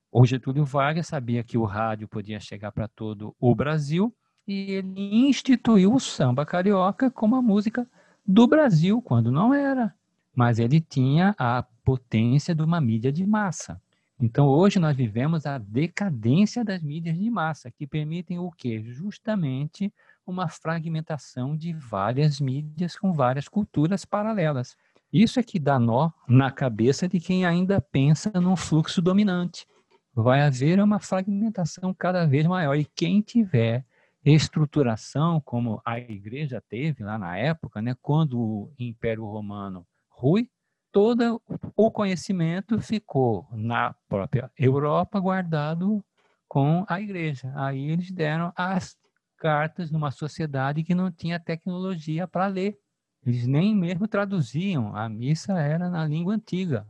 o 0.10 0.26
Getúlio 0.26 0.64
Vargas 0.64 1.08
sabia 1.08 1.44
que 1.44 1.58
o 1.58 1.66
rádio 1.66 2.08
podia 2.08 2.40
chegar 2.40 2.72
para 2.72 2.88
todo 2.88 3.36
o 3.38 3.54
Brasil 3.54 4.16
e 4.48 4.72
ele 4.72 5.28
instituiu 5.28 5.94
o 5.94 6.00
samba 6.00 6.46
carioca 6.46 7.10
como 7.10 7.36
a 7.36 7.42
música 7.42 7.88
do 8.26 8.48
Brasil, 8.48 9.02
quando 9.02 9.32
não 9.32 9.54
era. 9.54 9.94
Mas 10.36 10.60
ele 10.60 10.82
tinha 10.82 11.36
a 11.38 11.64
potência 11.84 12.56
de 12.56 12.62
uma 12.62 12.82
mídia 12.82 13.12
de 13.12 13.26
massa. 13.26 13.82
Então, 14.20 14.48
hoje 14.48 14.80
nós 14.80 14.96
vivemos 14.96 15.46
a 15.46 15.58
decadência 15.58 16.64
das 16.64 16.82
mídias 16.82 17.18
de 17.18 17.30
massa, 17.30 17.72
que 17.72 17.86
permitem 17.86 18.40
o 18.40 18.52
quê? 18.52 18.82
Justamente 18.82 19.94
uma 20.26 20.48
fragmentação 20.48 21.58
de 21.58 21.74
várias 21.74 22.40
mídias 22.40 22.96
com 22.96 23.12
várias 23.12 23.48
culturas 23.48 24.06
paralelas. 24.06 24.78
Isso 25.12 25.40
é 25.40 25.44
que 25.44 25.60
dá 25.60 25.78
nó 25.78 26.10
na 26.28 26.50
cabeça 26.50 27.08
de 27.08 27.20
quem 27.20 27.46
ainda 27.46 27.82
pensa 27.82 28.32
num 28.40 28.56
fluxo 28.56 29.02
dominante. 29.02 29.68
Vai 30.16 30.42
haver 30.42 30.80
uma 30.80 31.00
fragmentação 31.00 31.94
cada 31.94 32.26
vez 32.26 32.48
maior 32.48 32.76
e 32.76 32.86
quem 32.86 33.22
tiver 33.22 33.86
estruturação 34.24 35.42
como 35.42 35.82
a 35.86 36.00
igreja 36.00 36.62
teve 36.62 37.04
lá 37.04 37.18
na 37.18 37.38
época, 37.38 37.82
né, 37.82 37.96
quando 38.02 38.40
o 38.40 38.74
Império 38.80 39.26
Romano 39.26 39.86
rui, 40.10 40.50
todo 40.92 41.42
o 41.76 41.92
conhecimento 41.92 42.80
ficou 42.80 43.48
na 43.52 43.96
própria 44.08 44.52
Europa 44.58 45.20
guardado 45.20 46.04
com 46.48 46.86
a 46.88 47.02
igreja. 47.02 47.52
Aí 47.56 47.90
eles 47.90 48.12
deram 48.12 48.54
as 48.56 48.96
cartas 49.38 49.92
numa 49.92 50.12
sociedade 50.12 50.84
que 50.84 50.96
não 50.96 51.12
tinha 51.12 51.40
tecnologia 51.40 52.28
para 52.28 52.48
ler. 52.48 52.78
Eles 53.26 53.48
nem 53.48 53.76
mesmo 53.76 54.08
traduziam, 54.08 54.96
a 54.96 55.10
missa 55.10 55.54
era 55.54 55.90
na 55.90 56.06
língua 56.06 56.36
antiga, 56.36 56.88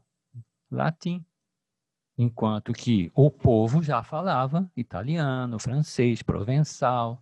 latim. 0.70 1.26
Enquanto 2.18 2.74
que 2.74 3.12
o 3.16 3.32
povo 3.32 3.82
já 3.82 4.04
falava 4.04 4.70
italiano, 4.78 5.60
francês, 5.60 6.22
provençal, 6.22 7.22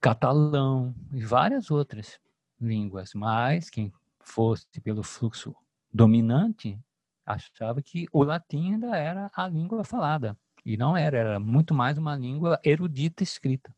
catalão 0.00 0.94
e 1.12 1.22
várias 1.22 1.70
outras 1.70 2.18
línguas, 2.60 3.12
mas 3.14 3.68
quem 3.68 3.92
fosse 4.20 4.66
pelo 4.82 5.02
fluxo 5.02 5.54
dominante 5.92 6.78
achava 7.24 7.82
que 7.82 8.06
o 8.12 8.22
latim 8.22 8.72
ainda 8.72 8.96
era 8.96 9.30
a 9.34 9.46
língua 9.46 9.84
falada. 9.84 10.36
E 10.64 10.76
não 10.76 10.96
era, 10.96 11.18
era 11.18 11.40
muito 11.40 11.74
mais 11.74 11.98
uma 11.98 12.16
língua 12.16 12.58
erudita 12.64 13.22
escrita. 13.22 13.74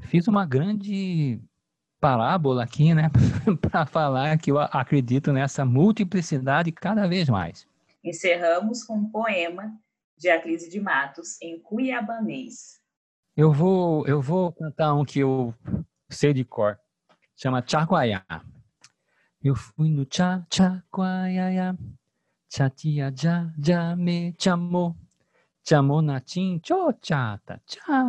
Fiz 0.00 0.26
uma 0.26 0.46
grande 0.46 1.40
parábola 2.00 2.64
aqui, 2.64 2.94
né, 2.94 3.10
para 3.60 3.86
falar 3.86 4.36
que 4.38 4.50
eu 4.50 4.58
acredito 4.58 5.32
nessa 5.32 5.64
multiplicidade 5.64 6.72
cada 6.72 7.06
vez 7.06 7.28
mais. 7.28 7.66
Encerramos 8.04 8.84
com 8.84 8.94
um 8.94 9.10
poema 9.10 9.72
de 10.18 10.28
Aclise 10.28 10.68
de 10.68 10.80
Matos 10.80 11.40
em 11.40 11.60
cuiabanês. 11.60 12.80
Eu 13.36 13.52
vou, 13.52 14.06
eu 14.06 14.20
vou 14.20 14.52
cantar 14.52 14.94
um 14.94 15.04
que 15.04 15.20
eu 15.20 15.54
sei 16.10 16.32
de 16.32 16.44
cor. 16.44 16.78
Chama 17.36 17.64
Chaguaiá. 17.66 18.24
Eu 19.42 19.54
fui 19.54 19.88
no 19.88 20.06
cha 20.08 20.46
Chaguaiá. 20.52 21.76
Chatia 22.52 23.12
já 23.16 23.52
já 23.58 23.96
me 23.96 24.34
chamou. 24.38 24.94
Chamou 25.64 26.02
na 26.02 26.18
tim 26.20 26.58
cho 26.58 26.92
chata 27.00 27.60
cha. 27.64 28.02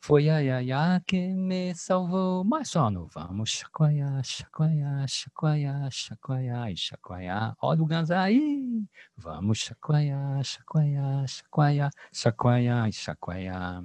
Foi 0.00 0.30
a 0.30 0.38
Yaya 0.40 1.02
que 1.04 1.34
me 1.34 1.74
salvou. 1.74 2.44
Mas 2.44 2.68
só 2.70 2.90
não 2.90 3.06
vamos 3.06 3.50
chacoalhar, 3.50 4.22
chacoalhar, 4.24 5.08
chacoalhar, 5.08 5.90
chacoalhar 5.90 6.70
e 6.70 6.76
chacoalhar. 6.76 7.56
Olha 7.60 7.82
o 7.82 7.86
ganso 7.86 8.14
aí. 8.14 8.84
Vamos 9.16 9.58
chacoalhar, 9.58 10.44
chacoalhar, 10.44 11.26
chacoalhar, 11.26 11.90
chacoalhar 12.12 12.88
e 12.88 12.92
chacoalhar. 12.92 13.84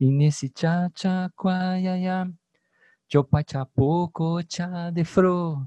E 0.00 0.10
nesse 0.10 0.48
cha 0.48 0.90
quaiaya, 1.36 2.28
chopa 3.08 3.44
chapoco 3.48 4.42
cha 4.48 4.90
de 4.90 5.04
fro, 5.04 5.64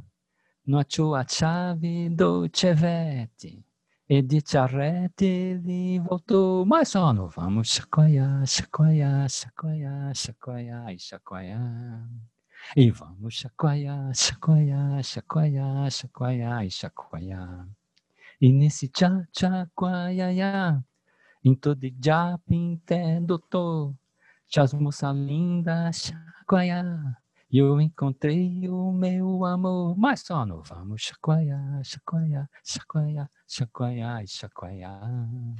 no 0.67 0.79
a 0.79 1.25
chave 1.25 2.09
do 2.09 2.49
chevette. 2.53 3.63
E 4.07 4.21
de 4.21 4.39
charrete 4.45 5.25
ele 5.25 5.99
voltou, 5.99 6.63
mas 6.63 6.89
só 6.89 7.11
não 7.11 7.27
vamos 7.27 7.69
chacoalhar, 7.69 8.45
chacoalhar, 8.45 9.27
chacoalhar, 9.27 10.15
chacoalhar 10.15 10.93
e 10.93 10.99
chacoalhar. 10.99 12.07
E 12.77 12.91
vamos 12.91 13.33
chacoalhar, 13.33 14.13
chacoalhar, 14.13 15.03
chacoalhar, 15.03 15.89
chacoalhar 15.89 16.63
e 16.63 16.69
chacoalhar. 16.69 17.67
E 18.39 18.53
nesse 18.53 18.91
cha 18.95 19.25
cha 19.33 19.67
quaiaia, 19.73 20.83
em 21.43 21.55
todo 21.55 21.81
já 21.99 22.37
pinte 22.47 23.19
doutor, 23.21 23.95
Tchau, 24.47 24.67
moça 24.79 25.11
linda, 25.11 25.91
chacoalhar. 25.91 27.24
E 27.55 27.59
eu 27.59 27.79
encontrei 27.79 28.67
o 28.67 28.91
meu 28.91 29.45
amor, 29.45 29.97
mas 29.97 30.19
só 30.19 30.45
não 30.45 30.61
vamos 30.61 31.03
chacoalhar, 31.03 31.81
chacoalhar, 31.85 32.49
chacoalhar, 32.61 33.31
chacoalhar 33.47 34.21
e 34.21 34.27
chacoalhar. 34.27 35.55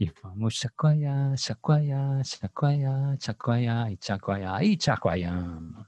E 0.00 0.10
vamos 0.22 0.54
chacoalhar, 0.54 1.36
chacoalhar, 1.36 2.24
chacoalhar, 2.24 3.18
chacoalhar 3.20 3.92
e 3.92 3.98
chacoalhar 4.00 4.64
e 4.64 4.78
chacoalhando. 4.80 5.86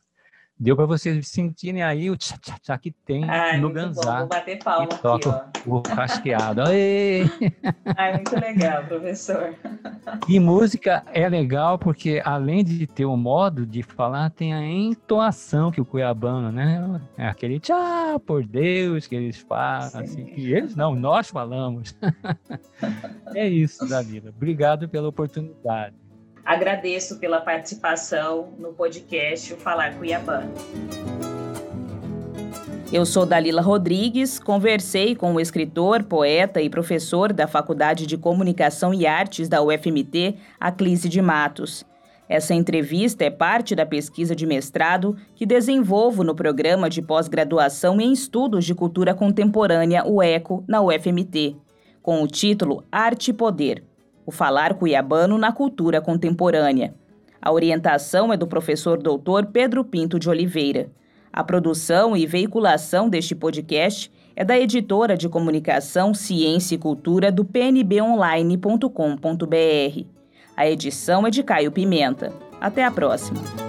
Deu 0.60 0.74
para 0.74 0.86
vocês 0.86 1.28
sentirem 1.28 1.84
aí 1.84 2.10
o 2.10 2.16
tchá-tchá 2.16 2.76
que 2.76 2.90
tem 2.90 3.28
Ai, 3.30 3.60
no 3.60 3.72
Ganzá. 3.72 4.18
Vou 4.18 4.26
bater 4.26 4.58
palma 4.58 4.88
aqui, 4.92 5.28
ó. 5.28 5.44
O 5.64 5.82
rasqueado. 5.88 6.62
Ai, 7.96 8.14
muito 8.14 8.40
legal, 8.40 8.84
professor. 8.84 9.54
E 10.28 10.40
música 10.40 11.04
é 11.12 11.28
legal 11.28 11.78
porque, 11.78 12.20
além 12.24 12.64
de 12.64 12.88
ter 12.88 13.04
o 13.04 13.16
modo 13.16 13.64
de 13.64 13.84
falar, 13.84 14.30
tem 14.30 14.52
a 14.52 14.66
entoação 14.66 15.70
que 15.70 15.80
o 15.80 15.84
cuiabano, 15.84 16.50
né? 16.50 17.00
É 17.16 17.28
aquele 17.28 17.60
tchá, 17.60 18.18
por 18.26 18.44
Deus, 18.44 19.06
que 19.06 19.14
eles 19.14 19.38
falam. 19.38 20.02
Assim, 20.02 20.24
que 20.24 20.52
eles 20.52 20.74
não, 20.74 20.96
nós 20.96 21.30
falamos. 21.30 21.96
é 23.32 23.46
isso, 23.46 23.88
Dalila. 23.88 24.30
Obrigado 24.30 24.88
pela 24.88 25.06
oportunidade. 25.06 26.07
Agradeço 26.48 27.18
pela 27.18 27.42
participação 27.42 28.54
no 28.58 28.72
podcast 28.72 29.52
o 29.52 29.58
Falar 29.58 29.98
Cuiabano. 29.98 30.50
Eu 32.90 33.04
sou 33.04 33.26
Dalila 33.26 33.60
Rodrigues, 33.60 34.38
conversei 34.38 35.14
com 35.14 35.34
o 35.34 35.40
escritor, 35.40 36.04
poeta 36.04 36.62
e 36.62 36.70
professor 36.70 37.34
da 37.34 37.46
Faculdade 37.46 38.06
de 38.06 38.16
Comunicação 38.16 38.94
e 38.94 39.06
Artes 39.06 39.46
da 39.46 39.60
UFMT, 39.60 40.36
Aclise 40.58 41.06
de 41.06 41.20
Matos. 41.20 41.84
Essa 42.26 42.54
entrevista 42.54 43.22
é 43.26 43.30
parte 43.30 43.74
da 43.74 43.84
pesquisa 43.84 44.34
de 44.34 44.46
mestrado 44.46 45.18
que 45.34 45.44
desenvolvo 45.44 46.24
no 46.24 46.34
programa 46.34 46.88
de 46.88 47.02
pós-graduação 47.02 48.00
em 48.00 48.10
Estudos 48.10 48.64
de 48.64 48.74
Cultura 48.74 49.12
Contemporânea, 49.12 50.02
o 50.06 50.22
ECO, 50.22 50.64
na 50.66 50.80
UFMT, 50.80 51.58
com 52.00 52.22
o 52.22 52.26
título 52.26 52.84
Arte 52.90 53.32
e 53.32 53.34
Poder 53.34 53.87
o 54.28 54.30
falar 54.30 54.74
cuiabano 54.74 55.38
na 55.38 55.50
cultura 55.50 56.02
contemporânea. 56.02 56.94
A 57.40 57.50
orientação 57.50 58.30
é 58.30 58.36
do 58.36 58.46
professor 58.46 59.00
doutor 59.00 59.46
Pedro 59.46 59.82
Pinto 59.82 60.18
de 60.18 60.28
Oliveira. 60.28 60.90
A 61.32 61.42
produção 61.42 62.14
e 62.14 62.26
veiculação 62.26 63.08
deste 63.08 63.34
podcast 63.34 64.12
é 64.36 64.44
da 64.44 64.58
editora 64.58 65.16
de 65.16 65.30
comunicação 65.30 66.12
Ciência 66.12 66.74
e 66.74 66.78
Cultura 66.78 67.32
do 67.32 67.42
pnbonline.com.br. 67.42 70.04
A 70.54 70.68
edição 70.68 71.26
é 71.26 71.30
de 71.30 71.42
Caio 71.42 71.72
Pimenta. 71.72 72.30
Até 72.60 72.84
a 72.84 72.90
próxima. 72.90 73.67